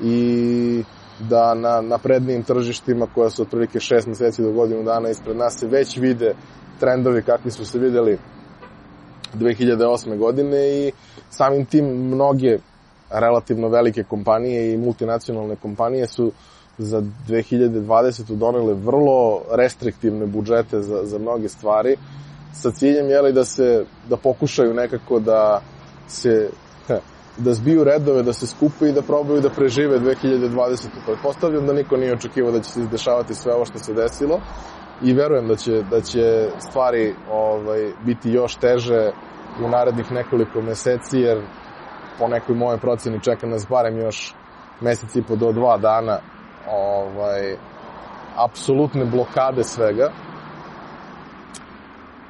i 0.00 0.84
da 1.18 1.54
na 1.54 1.80
naprednijim 1.80 2.42
tržištima 2.42 3.06
koja 3.14 3.30
su 3.30 3.42
otprilike 3.42 3.78
6 3.78 4.08
meseci 4.08 4.42
do 4.42 4.52
godinu 4.52 4.82
dana 4.82 5.08
ispred 5.08 5.36
nas 5.36 5.58
se 5.60 5.66
već 5.66 5.96
vide 5.96 6.34
trendovi 6.80 7.22
kakvi 7.22 7.50
su 7.50 7.66
se 7.66 7.78
videli 7.78 8.18
2008. 9.34 10.18
godine 10.18 10.68
i 10.68 10.92
samim 11.30 11.64
tim 11.64 11.84
mnoge 11.84 12.58
relativno 13.10 13.68
velike 13.68 14.04
kompanije 14.04 14.72
i 14.72 14.76
multinacionalne 14.76 15.56
kompanije 15.56 16.06
su 16.06 16.32
za 16.78 17.02
2020. 17.28 18.36
donele 18.36 18.74
vrlo 18.74 19.42
restriktivne 19.52 20.26
budžete 20.26 20.80
za, 20.80 21.00
za 21.04 21.18
mnoge 21.18 21.48
stvari 21.48 21.96
sa 22.52 22.70
ciljem 22.70 23.08
jeli, 23.08 23.32
da 23.32 23.44
se 23.44 23.84
da 24.08 24.16
pokušaju 24.16 24.74
nekako 24.74 25.20
da 25.20 25.60
se 26.08 26.50
da 27.38 27.54
zbiju 27.54 27.84
redove, 27.84 28.22
da 28.22 28.32
se 28.32 28.46
skupe 28.46 28.88
i 28.88 28.92
da 28.92 29.02
probaju 29.02 29.40
da 29.40 29.50
prežive 29.50 29.98
2020. 29.98 30.86
Pretpostavljam 31.06 31.66
da 31.66 31.72
niko 31.72 31.96
nije 31.96 32.12
očekivao 32.14 32.52
da 32.52 32.60
će 32.60 32.70
se 32.70 32.80
izdešavati 32.80 33.34
sve 33.34 33.54
ovo 33.54 33.64
što 33.64 33.78
se 33.78 33.94
desilo 33.94 34.40
i 35.02 35.12
verujem 35.12 35.48
da 35.48 35.56
će, 35.56 35.82
da 35.90 36.00
će 36.00 36.48
stvari 36.58 37.14
ovaj, 37.30 37.92
biti 38.04 38.30
još 38.30 38.54
teže 38.54 39.10
u 39.64 39.68
narednih 39.68 40.12
nekoliko 40.12 40.60
meseci, 40.60 41.18
jer 41.18 41.42
po 42.18 42.28
nekoj 42.28 42.54
moje 42.54 42.78
proceni 42.78 43.20
čeka 43.20 43.46
nas 43.46 43.66
barem 43.68 43.98
još 43.98 44.34
mesec 44.80 45.16
i 45.16 45.22
po 45.22 45.36
do 45.36 45.52
dva 45.52 45.76
dana 45.76 46.18
ovaj, 46.70 47.56
apsolutne 48.36 49.04
blokade 49.04 49.64
svega 49.64 50.10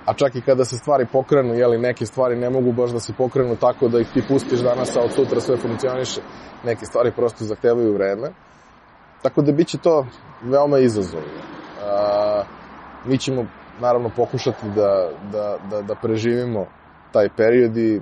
a 0.06 0.14
čak 0.14 0.35
i 0.35 0.40
kada 0.40 0.64
se 0.64 0.76
stvari 0.76 1.06
pokrenu, 1.12 1.54
jeli, 1.54 1.78
neke 1.78 2.06
stvari 2.06 2.37
ne 2.37 2.50
mogu 2.50 2.73
baš 2.73 2.90
da 2.90 3.00
se 3.00 3.12
pokrenu 3.12 3.56
tako 3.56 3.88
da 3.88 4.00
ih 4.00 4.09
ti 4.14 4.23
pustiš 4.28 4.61
danas, 4.61 4.97
a 4.97 5.00
od 5.00 5.12
sutra 5.12 5.40
sve 5.40 5.56
funkcioniše. 5.56 6.21
Neke 6.64 6.87
stvari 6.87 7.12
prosto 7.16 7.44
zahtevaju 7.44 7.94
vreme. 7.94 8.33
Tako 9.23 9.42
da 9.42 9.52
biće 9.52 9.78
to 9.78 10.06
veoma 10.42 10.78
izazovno. 10.78 11.53
Mi 13.06 13.18
ćemo 13.18 13.46
naravno 13.80 14.11
pokušati 14.16 14.66
da, 14.76 15.11
da, 15.32 15.56
da, 15.70 15.82
da 15.82 15.94
preživimo 15.94 16.66
taj 17.12 17.28
period 17.37 17.76
i 17.76 18.00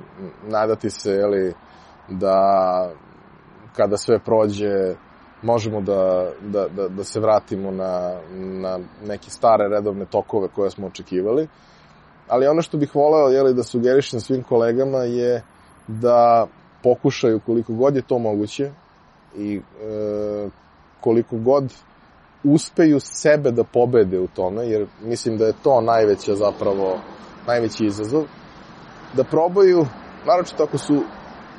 nadati 0.49 0.91
se 0.91 1.11
jeli, 1.11 1.55
da 2.09 2.91
kada 3.77 3.97
sve 3.97 4.19
prođe 4.19 4.95
možemo 5.43 5.81
da, 5.81 6.31
da, 6.41 6.69
da, 6.69 6.89
da 6.89 7.05
se 7.05 7.21
vratimo 7.21 7.71
na, 7.71 8.21
na 8.35 8.79
neke 9.07 9.31
stare 9.31 9.69
redovne 9.69 10.05
tokove 10.05 10.49
koje 10.49 10.71
smo 10.71 10.87
očekivali. 10.87 11.49
Ali 12.29 12.47
ono 12.47 12.63
što 12.63 12.79
bih 12.79 12.95
voleo 12.95 13.29
jeli, 13.29 13.55
da 13.55 13.63
sugerišem 13.63 14.21
svim 14.21 14.43
kolegama 14.43 14.99
je 14.99 15.43
da 15.89 16.47
pokušaju 16.83 17.41
koliko 17.47 17.73
god 17.73 17.97
je 17.97 18.03
to 18.03 18.19
moguće 18.19 18.71
i 19.37 19.57
e, 19.57 20.49
koliko 21.01 21.37
god 21.37 21.73
uspeju 22.45 23.01
sebe 23.01 23.51
da 23.51 23.65
pobede 23.65 24.21
u 24.21 24.27
tome, 24.27 24.67
jer 24.67 24.87
mislim 25.03 25.39
da 25.39 25.47
je 25.47 25.55
to 25.63 25.81
najveća 25.81 26.35
zapravo, 26.35 26.99
najveći 27.47 27.85
izazov, 27.85 28.25
da 29.15 29.25
probaju, 29.25 29.87
naročito 30.27 30.63
ako 30.63 30.79
su 30.79 31.03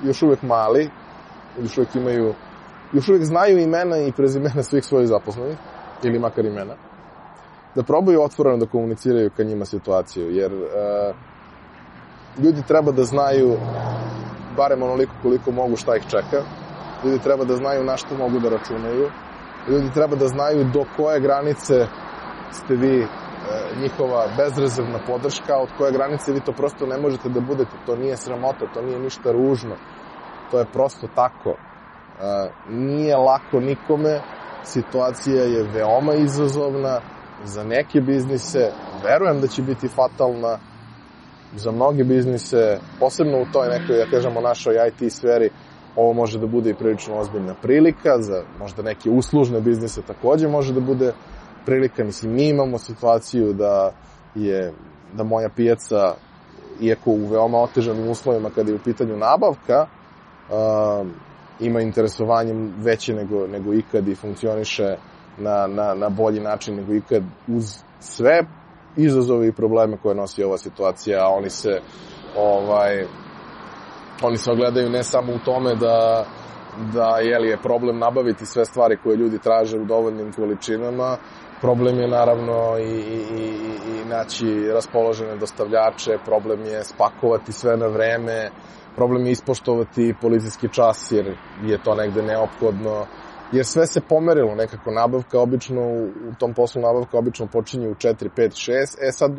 još 0.03 0.21
uvek 0.21 0.41
mali, 0.41 0.89
još 1.61 1.77
uvek 1.77 1.95
imaju, 1.95 2.33
još 2.93 3.09
uvek 3.09 3.23
znaju 3.23 3.59
imena 3.59 3.97
i 3.97 4.11
prezimena 4.11 4.63
svih 4.63 4.85
svojih 4.85 5.07
zaposlenih, 5.07 5.57
ili 6.03 6.19
makar 6.19 6.45
imena, 6.45 6.75
da 7.75 7.83
probaju 7.83 8.21
otvoreno 8.21 8.57
da 8.57 8.65
komuniciraju 8.65 9.31
ka 9.37 9.43
njima 9.43 9.65
situaciju, 9.65 10.31
jer 10.31 10.53
uh, 10.53 11.15
ljudi 12.43 12.63
treba 12.67 12.91
da 12.91 13.03
znaju 13.03 13.57
barem 14.57 14.83
onoliko 14.83 15.13
koliko 15.21 15.51
mogu 15.51 15.75
šta 15.75 15.95
ih 15.95 16.03
čeka, 16.03 16.43
ljudi 17.05 17.19
treba 17.19 17.45
da 17.45 17.55
znaju 17.55 17.83
na 17.83 17.97
što 17.97 18.17
mogu 18.17 18.39
da 18.39 18.49
računaju, 18.49 19.09
ljudi 19.67 19.93
treba 19.93 20.15
da 20.15 20.27
znaju 20.27 20.63
do 20.73 20.85
koje 20.97 21.19
granice 21.19 21.87
ste 22.51 22.75
vi 22.75 23.01
e, 23.01 23.07
njihova 23.81 24.27
bezrezervna 24.37 24.99
podrška, 25.07 25.57
od 25.57 25.69
koje 25.77 25.91
granice 25.91 26.31
vi 26.31 26.39
to 26.39 26.51
prosto 26.51 26.85
ne 26.85 26.97
možete 26.97 27.29
da 27.29 27.39
budete, 27.39 27.71
to 27.85 27.95
nije 27.95 28.17
sramota, 28.17 28.65
to 28.73 28.81
nije 28.81 28.99
ništa 28.99 29.31
ružno, 29.31 29.75
to 30.51 30.59
je 30.59 30.65
prosto 30.65 31.07
tako. 31.15 31.49
E, 31.49 31.55
nije 32.69 33.15
lako 33.17 33.59
nikome, 33.59 34.21
situacija 34.63 35.43
je 35.43 35.63
veoma 35.63 36.13
izazovna, 36.13 36.99
za 37.43 37.63
neke 37.63 38.01
biznise, 38.01 38.71
verujem 39.03 39.41
da 39.41 39.47
će 39.47 39.61
biti 39.61 39.87
fatalna 39.87 40.57
za 41.55 41.71
mnoge 41.71 42.03
biznise, 42.03 42.79
posebno 42.99 43.41
u 43.41 43.45
toj 43.53 43.67
nekoj, 43.67 43.97
da 43.97 44.05
kažemo, 44.11 44.41
našoj 44.41 44.75
IT 44.87 45.13
sferi, 45.13 45.49
ovo 45.95 46.13
može 46.13 46.39
da 46.39 46.47
bude 46.47 46.69
i 46.69 46.75
prilično 46.75 47.15
ozbiljna 47.15 47.53
prilika, 47.61 48.17
za 48.19 48.43
možda 48.59 48.83
neke 48.83 49.09
uslužne 49.09 49.61
biznise 49.61 50.01
takođe 50.01 50.47
može 50.47 50.73
da 50.73 50.79
bude 50.79 51.13
prilika. 51.65 52.03
Mislim, 52.03 52.33
mi 52.33 52.49
imamo 52.49 52.77
situaciju 52.77 53.53
da 53.53 53.91
je, 54.35 54.73
da 55.13 55.23
moja 55.23 55.49
pijaca, 55.55 56.15
iako 56.81 57.11
u 57.11 57.27
veoma 57.27 57.57
otežanim 57.57 58.09
uslovima 58.09 58.49
kada 58.49 58.71
je 58.71 58.75
u 58.75 58.83
pitanju 58.83 59.17
nabavka, 59.17 59.85
uh, 60.49 61.07
ima 61.59 61.81
interesovanje 61.81 62.53
veće 62.77 63.13
nego, 63.13 63.47
nego 63.47 63.73
ikad 63.73 64.07
i 64.07 64.15
funkcioniše 64.15 64.95
na, 65.37 65.67
na, 65.67 65.93
na 65.93 66.09
bolji 66.09 66.39
način 66.39 66.75
nego 66.75 66.93
ikad 66.93 67.23
uz 67.47 67.83
sve 67.99 68.43
izazove 68.97 69.47
i 69.47 69.51
probleme 69.51 69.97
koje 69.97 70.15
nosi 70.15 70.43
ova 70.43 70.57
situacija, 70.57 71.25
a 71.25 71.29
oni 71.29 71.49
se 71.49 71.79
ovaj 72.37 73.05
oni 74.21 74.37
se 74.37 74.51
ogledaju 74.51 74.89
ne 74.89 75.03
samo 75.03 75.33
u 75.33 75.39
tome 75.39 75.75
da 75.75 76.25
da 76.93 77.17
jeli, 77.17 77.47
je 77.47 77.57
problem 77.57 77.99
nabaviti 77.99 78.45
sve 78.45 78.65
stvari 78.65 78.97
koje 79.03 79.15
ljudi 79.15 79.39
traže 79.39 79.77
u 79.77 79.85
dovoljnim 79.85 80.33
količinama, 80.33 81.17
problem 81.61 81.99
je 81.99 82.07
naravno 82.07 82.77
i, 82.77 82.83
i, 82.83 83.19
i, 83.37 84.01
i 84.01 84.05
naći 84.05 84.69
raspoložene 84.73 85.35
dostavljače, 85.35 86.17
problem 86.25 86.65
je 86.65 86.83
spakovati 86.83 87.51
sve 87.51 87.77
na 87.77 87.87
vreme, 87.87 88.49
problem 88.95 89.25
je 89.25 89.31
ispoštovati 89.31 90.15
policijski 90.21 90.69
čas 90.69 91.11
jer 91.11 91.37
je 91.63 91.83
to 91.83 91.95
negde 91.95 92.21
neophodno, 92.21 93.05
jer 93.51 93.65
sve 93.65 93.87
se 93.87 94.01
pomerilo 94.09 94.55
nekako, 94.55 94.91
nabavka 94.91 95.39
obično, 95.39 95.81
u 96.29 96.35
tom 96.39 96.53
poslu 96.53 96.81
nabavka 96.81 97.17
obično 97.17 97.47
počinje 97.47 97.87
u 97.87 97.95
4, 97.95 98.29
5, 98.37 98.71
6, 98.71 98.73
e 99.07 99.11
sad 99.11 99.31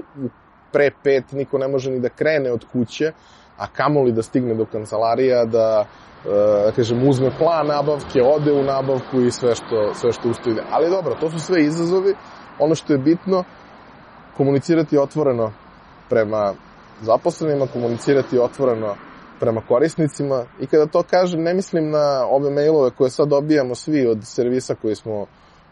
pre 0.73 0.91
5 1.05 1.23
niko 1.33 1.59
ne 1.59 1.69
može 1.69 1.91
ni 1.91 2.01
da 2.01 2.09
krene 2.09 2.53
od 2.53 2.65
kuće, 2.73 3.13
a 3.59 3.67
kamoli 3.67 4.13
da 4.13 4.23
stigne 4.23 4.55
do 4.55 4.67
kancelarija, 4.67 5.45
da, 5.45 5.85
da 6.65 6.73
kažem, 6.77 7.09
uzme 7.09 7.31
plan 7.39 7.67
nabavke, 7.67 8.23
ode 8.23 8.53
u 8.53 8.63
nabavku 8.63 9.21
i 9.21 9.31
sve 9.31 9.55
što, 9.55 9.95
sve 9.95 10.13
što 10.13 10.29
ustoji. 10.29 10.57
Ali 10.71 10.91
dobro, 10.91 11.17
to 11.21 11.31
su 11.31 11.41
sve 11.41 11.65
izazovi. 11.65 12.15
Ono 12.59 12.75
što 12.75 12.93
je 12.93 12.99
bitno, 12.99 13.45
komunicirati 14.37 14.99
otvoreno 14.99 15.53
prema 16.09 16.53
zaposlenima, 17.01 17.67
komunicirati 17.67 18.39
otvoreno 18.39 18.95
prema 19.41 19.61
korisnicima 19.69 20.45
i 20.61 20.67
kada 20.67 20.87
to 20.87 21.03
kažem 21.03 21.43
ne 21.43 21.55
mislim 21.55 21.91
na 21.91 22.27
ove 22.31 22.51
mailove 22.51 22.91
koje 22.91 23.11
sad 23.11 23.29
dobijamo 23.29 23.75
svi 23.75 24.07
od 24.07 24.19
servisa 24.23 24.75
koji 24.75 24.95
smo 24.95 25.27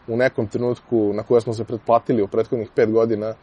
u 0.07 0.17
nekom 0.17 0.47
trenutku 0.47 1.13
na 1.13 1.23
koje 1.23 1.41
smo 1.41 1.53
se 1.53 1.63
pretplatili 1.63 2.23
u 2.23 2.27
prethodnih 2.27 2.69
pet 2.75 2.91
godina 2.91 3.33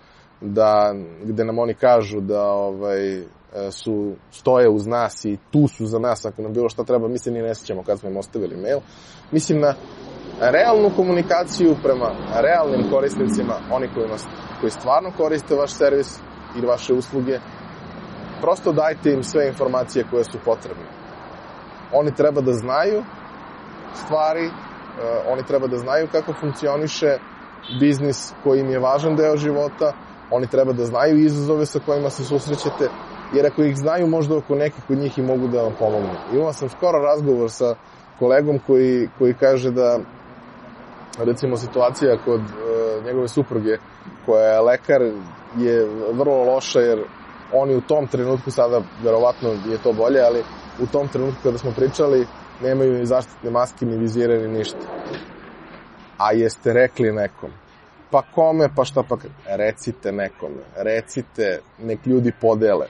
da, 0.41 0.95
gde 1.25 1.45
nam 1.45 1.59
oni 1.59 1.75
kažu 1.75 2.21
da 2.21 2.43
ovaj, 2.43 3.23
su, 3.71 4.15
stoje 4.31 4.69
uz 4.69 4.87
nas 4.87 5.25
i 5.25 5.39
tu 5.51 5.69
su 5.69 5.87
za 5.87 5.99
nas 5.99 6.25
ako 6.25 6.43
nam 6.43 6.53
bilo 6.53 6.69
šta 6.69 6.85
treba, 6.85 7.09
mi 7.09 7.19
se 7.19 7.31
ni 7.31 7.43
ne 7.43 7.55
sjećamo 7.55 7.83
kad 7.83 7.99
smo 7.99 8.11
im 8.11 8.17
ostavili 8.17 8.57
mail. 8.57 8.79
Mislim 9.33 9.61
na 9.61 9.75
realnu 10.41 10.91
komunikaciju 10.97 11.77
prema 11.83 12.11
realnim 12.41 12.91
korisnicima, 12.91 13.55
oni 13.71 13.89
koji, 13.95 14.09
nas, 14.09 14.27
koji 14.61 14.71
stvarno 14.71 15.13
koriste 15.17 15.55
vaš 15.55 15.73
servis 15.73 16.19
ili 16.57 16.67
vaše 16.67 16.95
usluge, 16.95 17.39
prosto 18.41 18.73
dajte 18.73 19.13
im 19.13 19.23
sve 19.23 19.49
informacije 19.49 20.05
koje 20.11 20.25
su 20.25 20.39
potrebne. 20.45 20.85
Oni 21.93 22.15
treba 22.15 22.41
da 22.41 22.53
znaju 22.53 23.03
stvari, 23.95 24.47
uh, 24.47 24.53
oni 25.33 25.43
treba 25.47 25.67
da 25.67 25.77
znaju 25.77 26.09
kako 26.13 26.33
funkcioniše 26.41 27.19
biznis 27.81 28.33
koji 28.45 28.61
im 28.61 28.71
je 28.71 28.79
važan 28.79 29.17
deo 29.17 29.37
života, 29.37 29.93
oni 30.31 30.47
treba 30.47 30.73
da 30.73 30.85
znaju 30.85 31.19
izazove 31.19 31.67
sa 31.67 31.81
kojima 31.87 32.11
se 32.11 32.25
susrećete, 32.25 32.89
jer 33.35 33.47
ako 33.47 33.63
ih 33.63 33.77
znaju 33.77 34.07
možda 34.07 34.37
oko 34.37 34.55
nekih 34.55 34.85
od 34.91 34.99
njih 34.99 35.19
i 35.19 35.23
mogu 35.23 35.49
da 35.49 35.63
vam 35.63 35.73
pomognu. 35.79 36.15
Imao 36.33 36.53
sam 36.53 36.69
skoro 36.69 36.99
razgovor 36.99 37.51
sa 37.51 37.75
kolegom 38.19 38.59
koji, 38.67 39.09
koji 39.19 39.35
kaže 39.35 39.71
da 39.71 39.99
recimo 41.19 41.57
situacija 41.57 42.17
kod 42.25 42.41
uh, 42.41 43.05
njegove 43.05 43.29
supruge 43.29 43.77
koja 44.27 44.45
je 44.45 44.61
lekar 44.61 45.03
je 45.59 45.89
vrlo 46.13 46.45
loša 46.45 46.81
jer 46.81 47.05
oni 47.53 47.77
u 47.77 47.81
tom 47.81 48.07
trenutku, 48.07 48.51
sada 48.51 48.81
verovatno 49.05 49.49
je 49.49 49.79
to 49.83 49.93
bolje, 49.93 50.21
ali 50.21 50.43
u 50.83 50.87
tom 50.87 51.09
trenutku 51.09 51.41
kada 51.43 51.59
smo 51.59 51.73
pričali, 51.77 52.27
nemaju 52.63 52.93
ni 52.93 53.07
zaštitne 53.07 53.51
maske, 53.51 53.87
ni 53.87 53.99
vizire, 53.99 54.39
ni 54.39 54.59
ništa. 54.59 54.79
A 56.19 56.33
jeste 56.33 56.73
rekli 56.73 57.13
nekom, 57.13 57.51
pa 58.11 58.23
kome, 58.35 58.69
pa 58.77 58.85
šta 58.85 59.03
pa, 59.09 59.17
recite 59.47 60.13
nekome, 60.13 60.63
recite, 60.77 61.61
nek 61.79 62.07
ljudi 62.07 62.33
podele. 62.41 62.87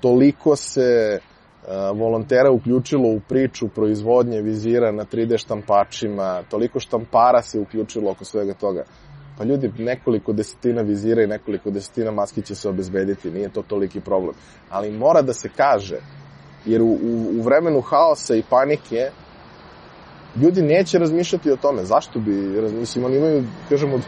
Toliko 0.00 0.56
se 0.56 1.18
uh, 1.18 1.98
volontera 1.98 2.50
uključilo 2.50 3.08
u 3.08 3.20
priču 3.20 3.68
proizvodnje 3.68 4.42
vizira 4.42 4.92
na 4.92 5.04
3D 5.04 5.38
štampačima, 5.38 6.42
toliko 6.50 6.80
štampara 6.80 7.42
se 7.42 7.60
uključilo 7.60 8.10
oko 8.10 8.24
svega 8.24 8.54
toga. 8.54 8.84
Pa 9.38 9.44
ljudi, 9.44 9.72
nekoliko 9.78 10.32
desetina 10.32 10.82
vizira 10.82 11.22
i 11.22 11.26
nekoliko 11.26 11.70
desetina 11.70 12.10
maski 12.10 12.42
će 12.42 12.54
se 12.54 12.68
obezbediti, 12.68 13.30
nije 13.30 13.48
to 13.48 13.62
toliki 13.62 14.00
problem. 14.00 14.34
Ali 14.70 14.90
mora 14.90 15.22
da 15.22 15.32
se 15.32 15.48
kaže, 15.56 15.96
jer 16.64 16.82
u, 16.82 16.86
u, 16.86 17.38
u 17.38 17.42
vremenu 17.42 17.80
haosa 17.80 18.34
i 18.34 18.42
panike 18.50 19.10
ljudi 20.42 20.62
neće 20.62 20.98
razmišljati 20.98 21.50
o 21.50 21.56
tome. 21.56 21.84
Zašto 21.84 22.18
bi 22.18 22.60
razmišljati? 22.60 23.06
Oni 23.06 23.16
imaju, 23.16 23.44
kažemo, 23.68 23.98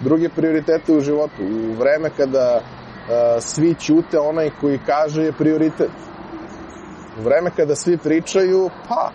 druge 0.00 0.28
prioritete 0.28 0.92
u 0.92 1.00
životu. 1.00 1.42
U 1.42 1.72
vreme 1.72 2.10
kada 2.16 2.60
uh, 2.60 3.42
svi 3.42 3.74
ćute, 3.74 4.18
onaj 4.18 4.50
koji 4.60 4.78
kaže 4.86 5.22
je 5.22 5.32
prioritet. 5.32 5.90
U 7.18 7.22
vreme 7.22 7.50
kada 7.56 7.74
svi 7.74 7.98
pričaju, 7.98 8.70
pa, 8.88 9.10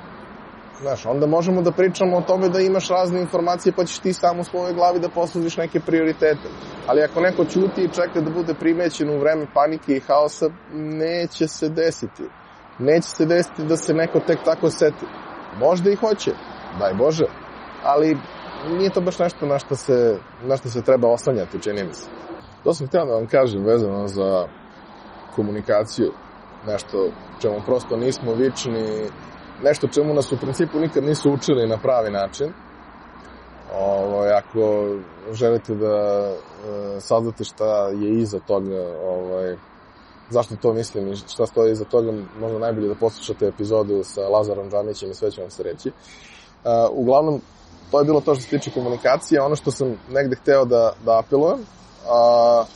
Znaš, 0.82 1.06
onda 1.06 1.28
možemo 1.28 1.62
da 1.62 1.72
pričamo 1.72 2.18
o 2.18 2.22
tome 2.22 2.50
da 2.50 2.60
imaš 2.60 2.88
razne 2.88 3.22
informacije 3.22 3.74
pa 3.74 3.86
ćeš 3.86 4.00
ti 4.00 4.14
sam 4.14 4.40
u 4.40 4.44
svojoj 4.44 4.74
glavi 4.74 5.00
da 5.00 5.10
poslužiš 5.10 5.58
neke 5.58 5.80
prioritete. 5.80 6.50
Ali 6.88 7.04
ako 7.04 7.22
neko 7.22 7.46
ćuti 7.46 7.84
i 7.84 7.90
čeka 7.90 8.22
da 8.22 8.30
bude 8.30 8.54
primećen 8.54 9.10
u 9.10 9.20
vreme 9.20 9.46
panike 9.54 9.96
i 9.96 10.00
haosa, 10.00 10.50
neće 10.74 11.48
se 11.48 11.70
desiti. 11.70 12.24
Neće 12.80 13.08
se 13.08 13.26
desiti 13.26 13.64
da 13.64 13.78
se 13.78 13.94
neko 13.94 14.20
tek 14.20 14.40
tako 14.46 14.70
seti. 14.70 15.06
Možda 15.60 15.92
i 15.92 15.96
hoće, 15.96 16.32
daj 16.80 16.94
Bože, 16.94 17.26
ali 17.84 18.18
nije 18.70 18.90
to 18.90 19.02
baš 19.02 19.20
nešto 19.20 19.46
na 19.46 19.60
što 19.60 19.76
se, 19.76 20.18
na 20.44 20.58
što 20.58 20.70
se 20.70 20.82
treba 20.82 21.08
oslanjati, 21.08 21.62
čini 21.62 21.84
mi 21.84 21.94
se. 21.94 22.10
To 22.64 22.74
sam 22.74 22.88
htio 22.88 23.06
da 23.06 23.14
vam 23.14 23.28
kažem 23.28 23.64
vezano 23.64 24.08
za 24.08 24.48
komunikaciju, 25.36 26.12
nešto 26.68 27.10
čemu 27.42 27.56
prosto 27.66 27.98
nismo 27.98 28.34
vični, 28.34 29.10
nešto 29.64 29.88
čemu 29.88 30.14
nas 30.14 30.32
u 30.32 30.38
principu 30.38 30.80
nikad 30.80 31.04
nisu 31.04 31.32
učili 31.32 31.68
na 31.68 31.78
pravi 31.78 32.12
način. 32.12 32.54
Ovo, 33.74 34.22
ako 34.22 34.88
želite 35.32 35.76
da 35.76 35.96
e, 35.96 36.36
saznate 37.00 37.44
šta 37.44 37.88
je 37.88 38.20
iza 38.20 38.40
toga, 38.40 38.82
ovaj, 39.04 39.56
zašto 40.30 40.56
to 40.56 40.74
mislim 40.74 41.08
i 41.08 41.16
šta 41.16 41.46
stoji 41.46 41.72
iza 41.72 41.86
toga, 41.86 42.12
možda 42.40 42.60
najbolje 42.60 42.88
da 42.88 42.96
poslušate 42.96 43.48
epizodu 43.48 44.04
sa 44.04 44.22
Lazarom 44.22 44.70
Džamićem 44.70 45.12
i 45.12 45.14
sve 45.14 45.32
će 45.32 45.42
vam 45.42 45.50
se 45.50 45.64
reći. 45.64 45.90
Uh, 45.90 46.72
uglavnom, 46.92 47.42
to 47.92 48.00
je 48.00 48.06
bilo 48.06 48.22
to 48.22 48.36
što 48.36 48.44
se 48.44 48.50
tiče 48.50 48.72
komunikacije. 48.72 49.42
Ono 49.42 49.56
što 49.56 49.72
sam 49.72 49.96
negde 50.10 50.36
hteo 50.36 50.66
da, 50.66 50.94
da 51.06 51.20
apelujem, 51.20 51.60
uh, 51.60 52.68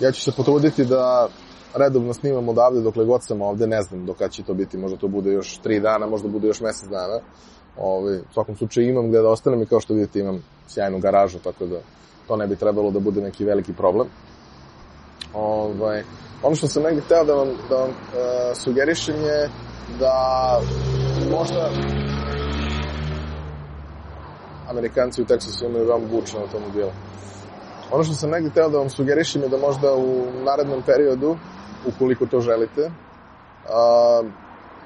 ja 0.00 0.12
ću 0.12 0.22
se 0.22 0.32
potruditi 0.32 0.84
da 0.84 1.28
redovno 1.74 2.14
snimam 2.14 2.48
odavde 2.48 2.80
dokle 2.80 3.04
god 3.04 3.24
sam 3.24 3.42
ovde, 3.42 3.66
ne 3.66 3.82
znam 3.82 4.06
do 4.06 4.14
kada 4.14 4.28
će 4.28 4.42
to 4.42 4.54
biti, 4.54 4.78
možda 4.78 4.98
to 4.98 5.08
bude 5.08 5.32
još 5.32 5.58
tri 5.58 5.80
dana, 5.80 6.06
možda 6.06 6.28
bude 6.28 6.46
još 6.46 6.60
mesec 6.60 6.88
dana. 6.88 7.20
Ove, 7.76 8.18
u 8.18 8.32
svakom 8.32 8.56
slučaju 8.56 8.88
imam 8.88 9.08
gde 9.08 9.22
da 9.22 9.28
ostanem 9.28 9.62
i 9.62 9.66
kao 9.66 9.80
što 9.80 9.94
vidite 9.94 10.20
imam 10.20 10.42
sjajnu 10.68 10.98
garažu, 10.98 11.38
tako 11.38 11.66
da 11.66 11.78
to 12.28 12.36
ne 12.36 12.46
bi 12.46 12.56
trebalo 12.56 12.90
da 12.90 13.00
bude 13.00 13.20
neki 13.20 13.44
veliki 13.44 13.72
problem. 13.72 14.08
Ovaj, 15.34 16.02
ono 16.42 16.56
što 16.56 16.68
sam 16.68 16.82
negdje 16.82 17.02
hteo 17.02 17.24
da 17.24 17.34
vam, 17.34 17.48
da 17.68 17.76
vam 17.76 17.90
e, 17.90 18.54
sugerišem 18.54 19.16
je 19.16 19.50
da 20.00 20.60
možda 21.30 21.70
Amerikanci 24.70 25.22
u 25.22 25.24
Teksasu 25.24 25.66
imaju 25.66 25.86
veoma 25.86 26.06
bučne 26.06 26.40
automobile. 26.40 26.92
Ono 27.90 28.04
što 28.04 28.14
sam 28.14 28.30
negdje 28.30 28.50
hteo 28.50 28.68
da 28.68 28.78
vam 28.78 28.90
sugerišem 28.90 29.42
je 29.42 29.48
da 29.48 29.56
možda 29.56 29.94
u 29.94 30.24
narednom 30.44 30.82
periodu 30.82 31.36
ukoliko 31.86 32.26
to 32.26 32.40
želite. 32.40 32.90
A, 33.68 34.22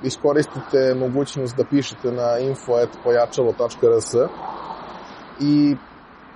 iskoristite 0.02 0.94
mogućnost 0.94 1.56
da 1.56 1.64
pišete 1.64 2.12
na 2.12 2.38
info.pojačalo.rs 2.38 4.14
i 5.40 5.76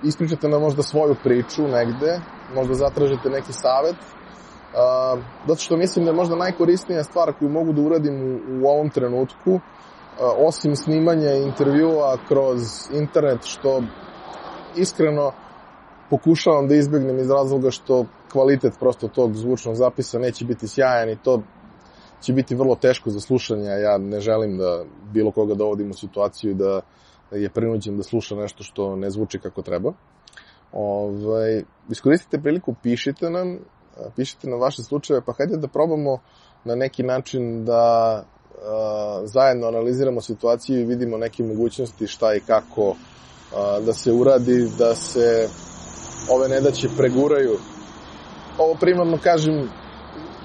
ispričate 0.03 0.47
nam 0.47 0.61
možda 0.61 0.83
svoju 0.83 1.15
priču 1.23 1.67
negde, 1.67 2.19
možda 2.55 2.73
zatražite 2.73 3.29
neki 3.29 3.53
savet, 3.53 3.95
a, 4.75 5.17
zato 5.47 5.61
što 5.61 5.77
mislim 5.77 6.05
da 6.05 6.11
je 6.11 6.15
možda 6.15 6.35
najkorisnija 6.35 7.03
stvar 7.03 7.33
koju 7.39 7.49
mogu 7.49 7.73
da 7.73 7.81
uradim 7.81 8.15
u, 8.23 8.39
u 8.61 8.67
ovom 8.67 8.89
trenutku, 8.89 9.59
osim 10.19 10.75
snimanja 10.75 11.31
intervjua 11.31 12.17
kroz 12.27 12.59
internet, 12.93 13.43
što 13.43 13.81
iskreno 14.75 15.31
pokušavam 16.09 16.67
da 16.67 16.75
izbjegnem 16.75 17.19
iz 17.19 17.29
razloga 17.29 17.71
što 17.71 18.05
kvalitet 18.31 18.73
prosto 18.79 19.07
tog 19.07 19.35
zvučnog 19.35 19.75
zapisa 19.75 20.19
neće 20.19 20.45
biti 20.45 20.67
sjajan 20.67 21.09
i 21.09 21.17
to 21.23 21.41
će 22.21 22.33
biti 22.33 22.55
vrlo 22.55 22.75
teško 22.75 23.09
za 23.09 23.19
slušanje, 23.19 23.69
ja 23.69 23.97
ne 23.97 24.19
želim 24.19 24.57
da 24.57 24.83
bilo 25.13 25.31
koga 25.31 25.55
dovodim 25.55 25.89
u 25.89 25.93
situaciju 25.93 26.53
da 26.53 26.81
je 27.31 27.49
prinuđen 27.49 27.97
da 27.97 28.03
sluša 28.03 28.35
nešto 28.35 28.63
što 28.63 28.95
ne 28.95 29.09
zvuči 29.09 29.39
kako 29.39 29.61
treba. 29.61 29.93
Ovaj, 30.71 31.63
iskoristite 31.89 32.41
priliku, 32.41 32.75
pišite 32.83 33.29
nam, 33.29 33.59
pišite 34.15 34.49
nam 34.49 34.59
vaše 34.59 34.83
slučajeve, 34.83 35.25
pa 35.25 35.33
hajde 35.37 35.57
da 35.57 35.67
probamo 35.67 36.19
na 36.65 36.75
neki 36.75 37.03
način 37.03 37.65
da 37.65 38.23
zajedno 39.23 39.67
analiziramo 39.67 40.21
situaciju 40.21 40.81
i 40.81 40.85
vidimo 40.85 41.17
neke 41.17 41.43
mogućnosti 41.43 42.07
šta 42.07 42.35
i 42.35 42.39
kako 42.39 42.95
da 43.85 43.93
se 43.93 44.11
uradi, 44.11 44.71
da 44.77 44.95
se 44.95 45.49
ove 46.29 46.47
nedaće 46.49 46.87
preguraju 46.97 47.57
ovo 48.57 48.75
primarno 48.75 49.17
kažem 49.23 49.69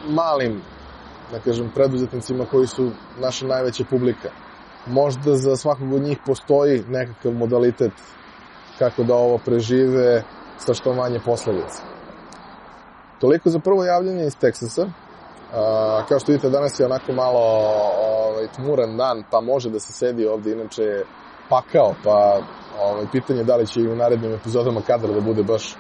malim, 0.09 0.63
da 1.33 1.39
kažem, 1.39 1.71
preduzetnicima 1.75 2.47
koji 2.51 2.67
su 2.67 2.91
naša 3.21 3.47
najveća 3.47 3.85
publika. 3.91 4.31
Možda 4.87 5.35
za 5.37 5.57
svakog 5.57 5.93
od 5.93 6.03
njih 6.03 6.19
postoji 6.27 6.85
nekakav 6.89 7.33
modalitet 7.33 7.93
kako 8.79 9.03
da 9.03 9.15
ovo 9.15 9.39
prežive 9.39 10.25
sa 10.59 10.75
što 10.75 10.95
manje 10.95 11.21
posledica. 11.25 11.83
Toliko 13.21 13.51
za 13.51 13.59
prvo 13.59 13.85
javljanje 13.85 14.27
iz 14.27 14.37
Teksasa. 14.37 14.91
Kao 16.09 16.19
što 16.19 16.33
vidite, 16.33 16.51
danas 16.51 16.81
je 16.81 16.87
onako 16.87 17.13
malo 17.13 17.41
ovaj, 18.29 18.47
tmuran 18.57 18.97
dan, 18.97 19.25
pa 19.31 19.41
može 19.41 19.71
da 19.71 19.81
se 19.81 19.93
sedi 19.93 20.27
ovde, 20.27 20.53
inače 20.53 20.83
je 20.83 21.05
pakao, 21.49 21.95
pa 22.05 22.41
ovaj, 22.81 23.05
pitanje 23.13 23.45
da 23.45 23.57
li 23.57 23.67
će 23.67 23.81
i 23.81 23.89
u 23.89 23.97
narednim 23.97 24.35
epizodama 24.35 24.81
kadra 24.81 25.13
da 25.13 25.21
bude 25.21 25.43
baš 25.43 25.77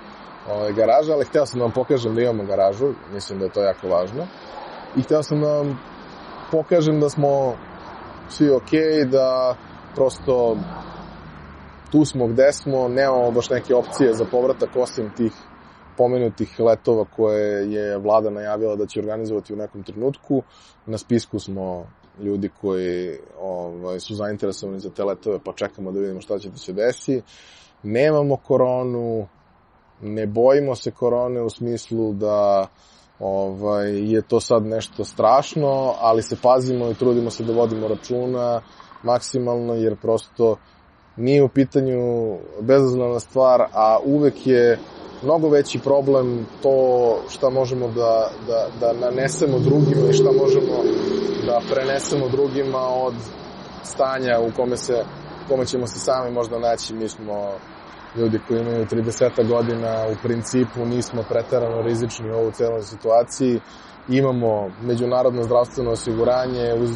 ovaj, 0.51 0.73
garaža, 0.73 1.13
ali 1.13 1.25
hteo 1.25 1.47
sam 1.47 1.59
da 1.59 1.65
vam 1.65 1.73
pokažem 1.73 2.15
da 2.15 2.23
imamo 2.23 2.45
garažu, 2.45 2.93
mislim 3.13 3.39
da 3.39 3.45
je 3.45 3.53
to 3.53 3.63
jako 3.63 3.89
važno. 3.89 4.27
I 4.97 5.03
hteo 5.03 5.23
sam 5.23 5.41
da 5.41 5.49
vam 5.49 5.81
pokažem 6.51 7.01
da 7.01 7.09
smo 7.09 7.55
svi 8.29 8.49
okay, 8.49 9.05
da 9.11 9.55
prosto 9.95 10.57
tu 11.93 12.05
smo 12.05 12.27
gde 12.27 12.53
smo, 12.53 12.89
nemamo 12.89 13.31
baš 13.31 13.51
neke 13.51 13.75
opcije 13.75 14.15
za 14.15 14.25
povratak 14.31 14.71
osim 14.77 15.11
tih 15.17 15.33
pomenutih 15.97 16.61
letova 16.61 17.05
koje 17.17 17.73
je 17.73 17.99
vlada 17.99 18.31
najavila 18.31 18.77
da 18.77 18.87
će 18.87 19.01
organizovati 19.01 19.53
u 19.53 19.57
nekom 19.57 19.83
trenutku. 19.83 20.43
Na 20.87 20.99
spisku 20.99 21.39
smo 21.39 21.87
ljudi 22.21 22.51
koji 22.61 23.19
ovaj, 23.41 24.01
su 24.01 24.15
zainteresovani 24.15 24.81
za 24.81 24.91
te 24.91 25.05
letove, 25.05 25.39
pa 25.45 25.53
čekamo 25.53 25.93
da 25.93 26.01
vidimo 26.01 26.21
šta 26.21 26.39
će 26.39 26.51
da 26.51 26.57
se 26.57 26.73
desi. 26.73 27.23
Nemamo 27.83 28.37
koronu, 28.37 29.27
ne 30.01 30.27
bojimo 30.27 30.75
se 30.75 30.91
korone 30.91 31.43
u 31.43 31.51
smislu 31.51 32.13
da 32.13 32.67
ovaj, 33.21 34.13
je 34.13 34.23
to 34.23 34.41
sad 34.41 34.67
nešto 34.67 35.05
strašno, 35.05 35.95
ali 36.01 36.23
se 36.23 36.37
pazimo 36.43 36.91
i 36.91 36.95
trudimo 36.95 37.31
se 37.31 37.45
da 37.45 37.53
vodimo 37.53 37.89
računa 37.89 38.63
maksimalno, 39.03 39.75
jer 39.75 39.97
prosto 39.97 40.57
nije 41.17 41.43
u 41.43 41.49
pitanju 41.49 42.39
bezazlana 42.61 43.21
stvar, 43.21 43.63
a 43.73 43.99
uvek 44.05 44.47
je 44.47 44.79
mnogo 45.23 45.49
veći 45.49 45.79
problem 45.79 46.47
to 46.63 46.75
šta 47.29 47.51
možemo 47.51 47.89
da, 47.89 48.31
da, 48.47 48.69
da 48.81 48.93
nanesemo 48.93 49.59
drugima 49.59 50.11
i 50.11 50.13
šta 50.13 50.31
možemo 50.43 50.77
da 51.47 51.61
prenesemo 51.71 52.29
drugima 52.29 52.79
od 52.79 53.15
stanja 53.85 54.41
u 54.41 54.57
kome 54.57 54.77
se 54.77 55.05
kome 55.49 55.67
ćemo 55.67 55.87
se 55.87 55.99
sami 55.99 56.31
možda 56.31 56.59
naći. 56.59 56.95
Mi 56.95 57.09
smo 57.09 57.53
ljudi 58.17 58.41
koji 58.49 58.61
imaju 58.61 58.87
30 58.87 59.49
godina, 59.49 60.07
u 60.13 60.15
principu 60.23 60.87
nismo 60.87 61.25
pretarano 61.29 61.83
rizični 61.83 62.31
u 62.31 62.35
ovoj 62.35 62.53
celoj 62.53 62.83
situaciji. 62.83 63.61
Imamo 64.09 64.71
međunarodno 64.83 65.43
zdravstveno 65.43 65.91
osiguranje, 65.91 66.75
uz, 66.81 66.91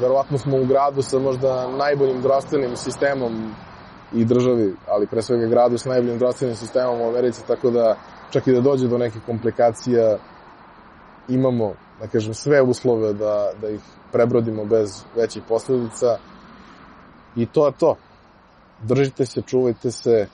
verovatno 0.00 0.38
smo 0.38 0.56
u 0.56 0.64
gradu 0.64 1.02
sa 1.02 1.18
možda 1.18 1.68
najboljim 1.68 2.20
zdravstvenim 2.20 2.76
sistemom 2.76 3.54
i 4.12 4.24
državi, 4.24 4.74
ali 4.88 5.06
pre 5.06 5.22
svega 5.22 5.46
gradu 5.46 5.78
sa 5.78 5.88
najboljim 5.88 6.16
zdravstvenim 6.16 6.56
sistemom 6.56 7.00
u 7.00 7.08
Americi, 7.08 7.46
tako 7.46 7.70
da 7.70 7.96
čak 8.30 8.46
i 8.46 8.52
da 8.52 8.60
dođe 8.60 8.88
do 8.88 8.98
nekih 8.98 9.22
komplikacija 9.26 10.18
imamo, 11.28 11.74
da 12.00 12.06
kažem, 12.06 12.34
sve 12.34 12.62
uslove 12.62 13.12
da, 13.12 13.50
da 13.60 13.68
ih 13.68 13.80
prebrodimo 14.12 14.64
bez 14.64 15.04
većih 15.16 15.42
posledica 15.48 16.18
i 17.36 17.46
to 17.46 17.66
je 17.66 17.72
to. 17.78 17.96
Držite 18.82 19.26
se, 19.26 19.42
čuvajte 19.42 19.90
se, 19.90 20.26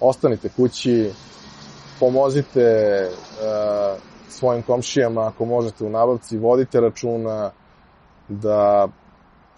ostanite 0.00 0.48
kući, 0.56 1.10
pomozite 2.00 3.08
uh, 3.08 4.00
svojim 4.28 4.62
komšijama 4.62 5.26
ako 5.26 5.44
možete 5.44 5.84
u 5.84 5.90
nabavci, 5.90 6.38
vodite 6.38 6.80
računa 6.80 7.50
da 8.28 8.88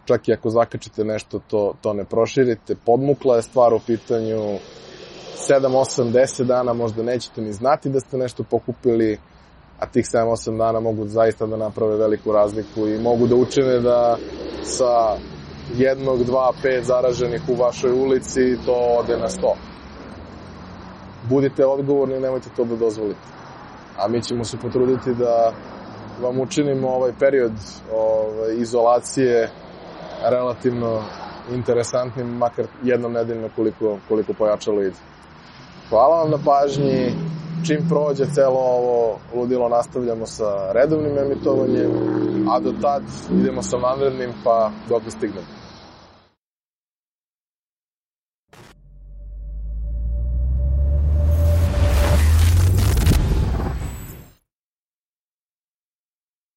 čak 0.04 0.28
i 0.28 0.32
ako 0.32 0.50
zakačite 0.50 1.04
nešto, 1.04 1.40
to, 1.50 1.74
to 1.80 1.92
ne 1.92 2.04
proširite. 2.04 2.74
Podmukla 2.86 3.36
je 3.36 3.42
stvar 3.42 3.74
u 3.74 3.80
pitanju 3.86 4.38
7, 4.38 4.58
8, 5.50 6.12
10 6.12 6.44
dana 6.44 6.72
možda 6.72 7.02
nećete 7.02 7.40
ni 7.40 7.52
znati 7.52 7.88
da 7.88 8.00
ste 8.00 8.18
nešto 8.18 8.42
pokupili, 8.42 9.18
a 9.78 9.86
tih 9.86 10.04
7-8 10.04 10.58
dana 10.58 10.80
mogu 10.80 11.06
zaista 11.06 11.46
da 11.46 11.56
naprave 11.56 11.96
veliku 11.96 12.32
razliku 12.32 12.88
i 12.88 12.98
mogu 12.98 13.26
da 13.26 13.34
učine 13.34 13.80
da 13.80 14.16
sa 14.62 15.16
jednog, 15.76 16.24
dva, 16.24 16.52
pet 16.62 16.84
zaraženih 16.84 17.42
u 17.48 17.54
vašoj 17.54 17.92
ulici 17.92 18.56
to 18.66 18.74
ode 18.98 19.16
na 19.16 19.28
100. 19.28 19.54
Budite 21.28 21.66
odgovorni 21.66 22.16
i 22.16 22.20
nemojte 22.20 22.48
to 22.56 22.64
da 22.64 22.76
dozvolite. 22.76 23.20
A 23.98 24.08
mi 24.08 24.22
ćemo 24.22 24.44
se 24.44 24.56
potruditi 24.56 25.14
da 25.14 25.52
vam 26.22 26.40
učinimo 26.40 26.88
ovaj 26.88 27.12
period 27.18 27.52
ovaj, 27.92 28.54
izolacije 28.56 29.50
relativno 30.28 31.02
interesantnim, 31.54 32.26
makar 32.26 32.64
jednom 32.82 33.12
nedeljno 33.12 33.48
koliko, 33.56 33.98
koliko 34.08 34.32
pojačalo 34.32 34.82
ide. 34.82 34.96
Hvala 35.88 36.16
vam 36.16 36.30
na 36.30 36.38
pažnji, 36.44 37.12
čim 37.66 37.88
prođe 37.88 38.26
celo 38.26 38.60
ovo 38.60 39.18
ludilo 39.34 39.68
nastavljamo 39.68 40.26
sa 40.26 40.72
redovnim 40.72 41.18
emitovanjem, 41.18 41.90
a 42.50 42.60
do 42.60 42.74
tad 42.82 43.02
idemo 43.40 43.62
sa 43.62 43.76
vanrednim 43.76 44.32
pa 44.44 44.70
dok 44.88 45.02
stignemo. 45.08 45.46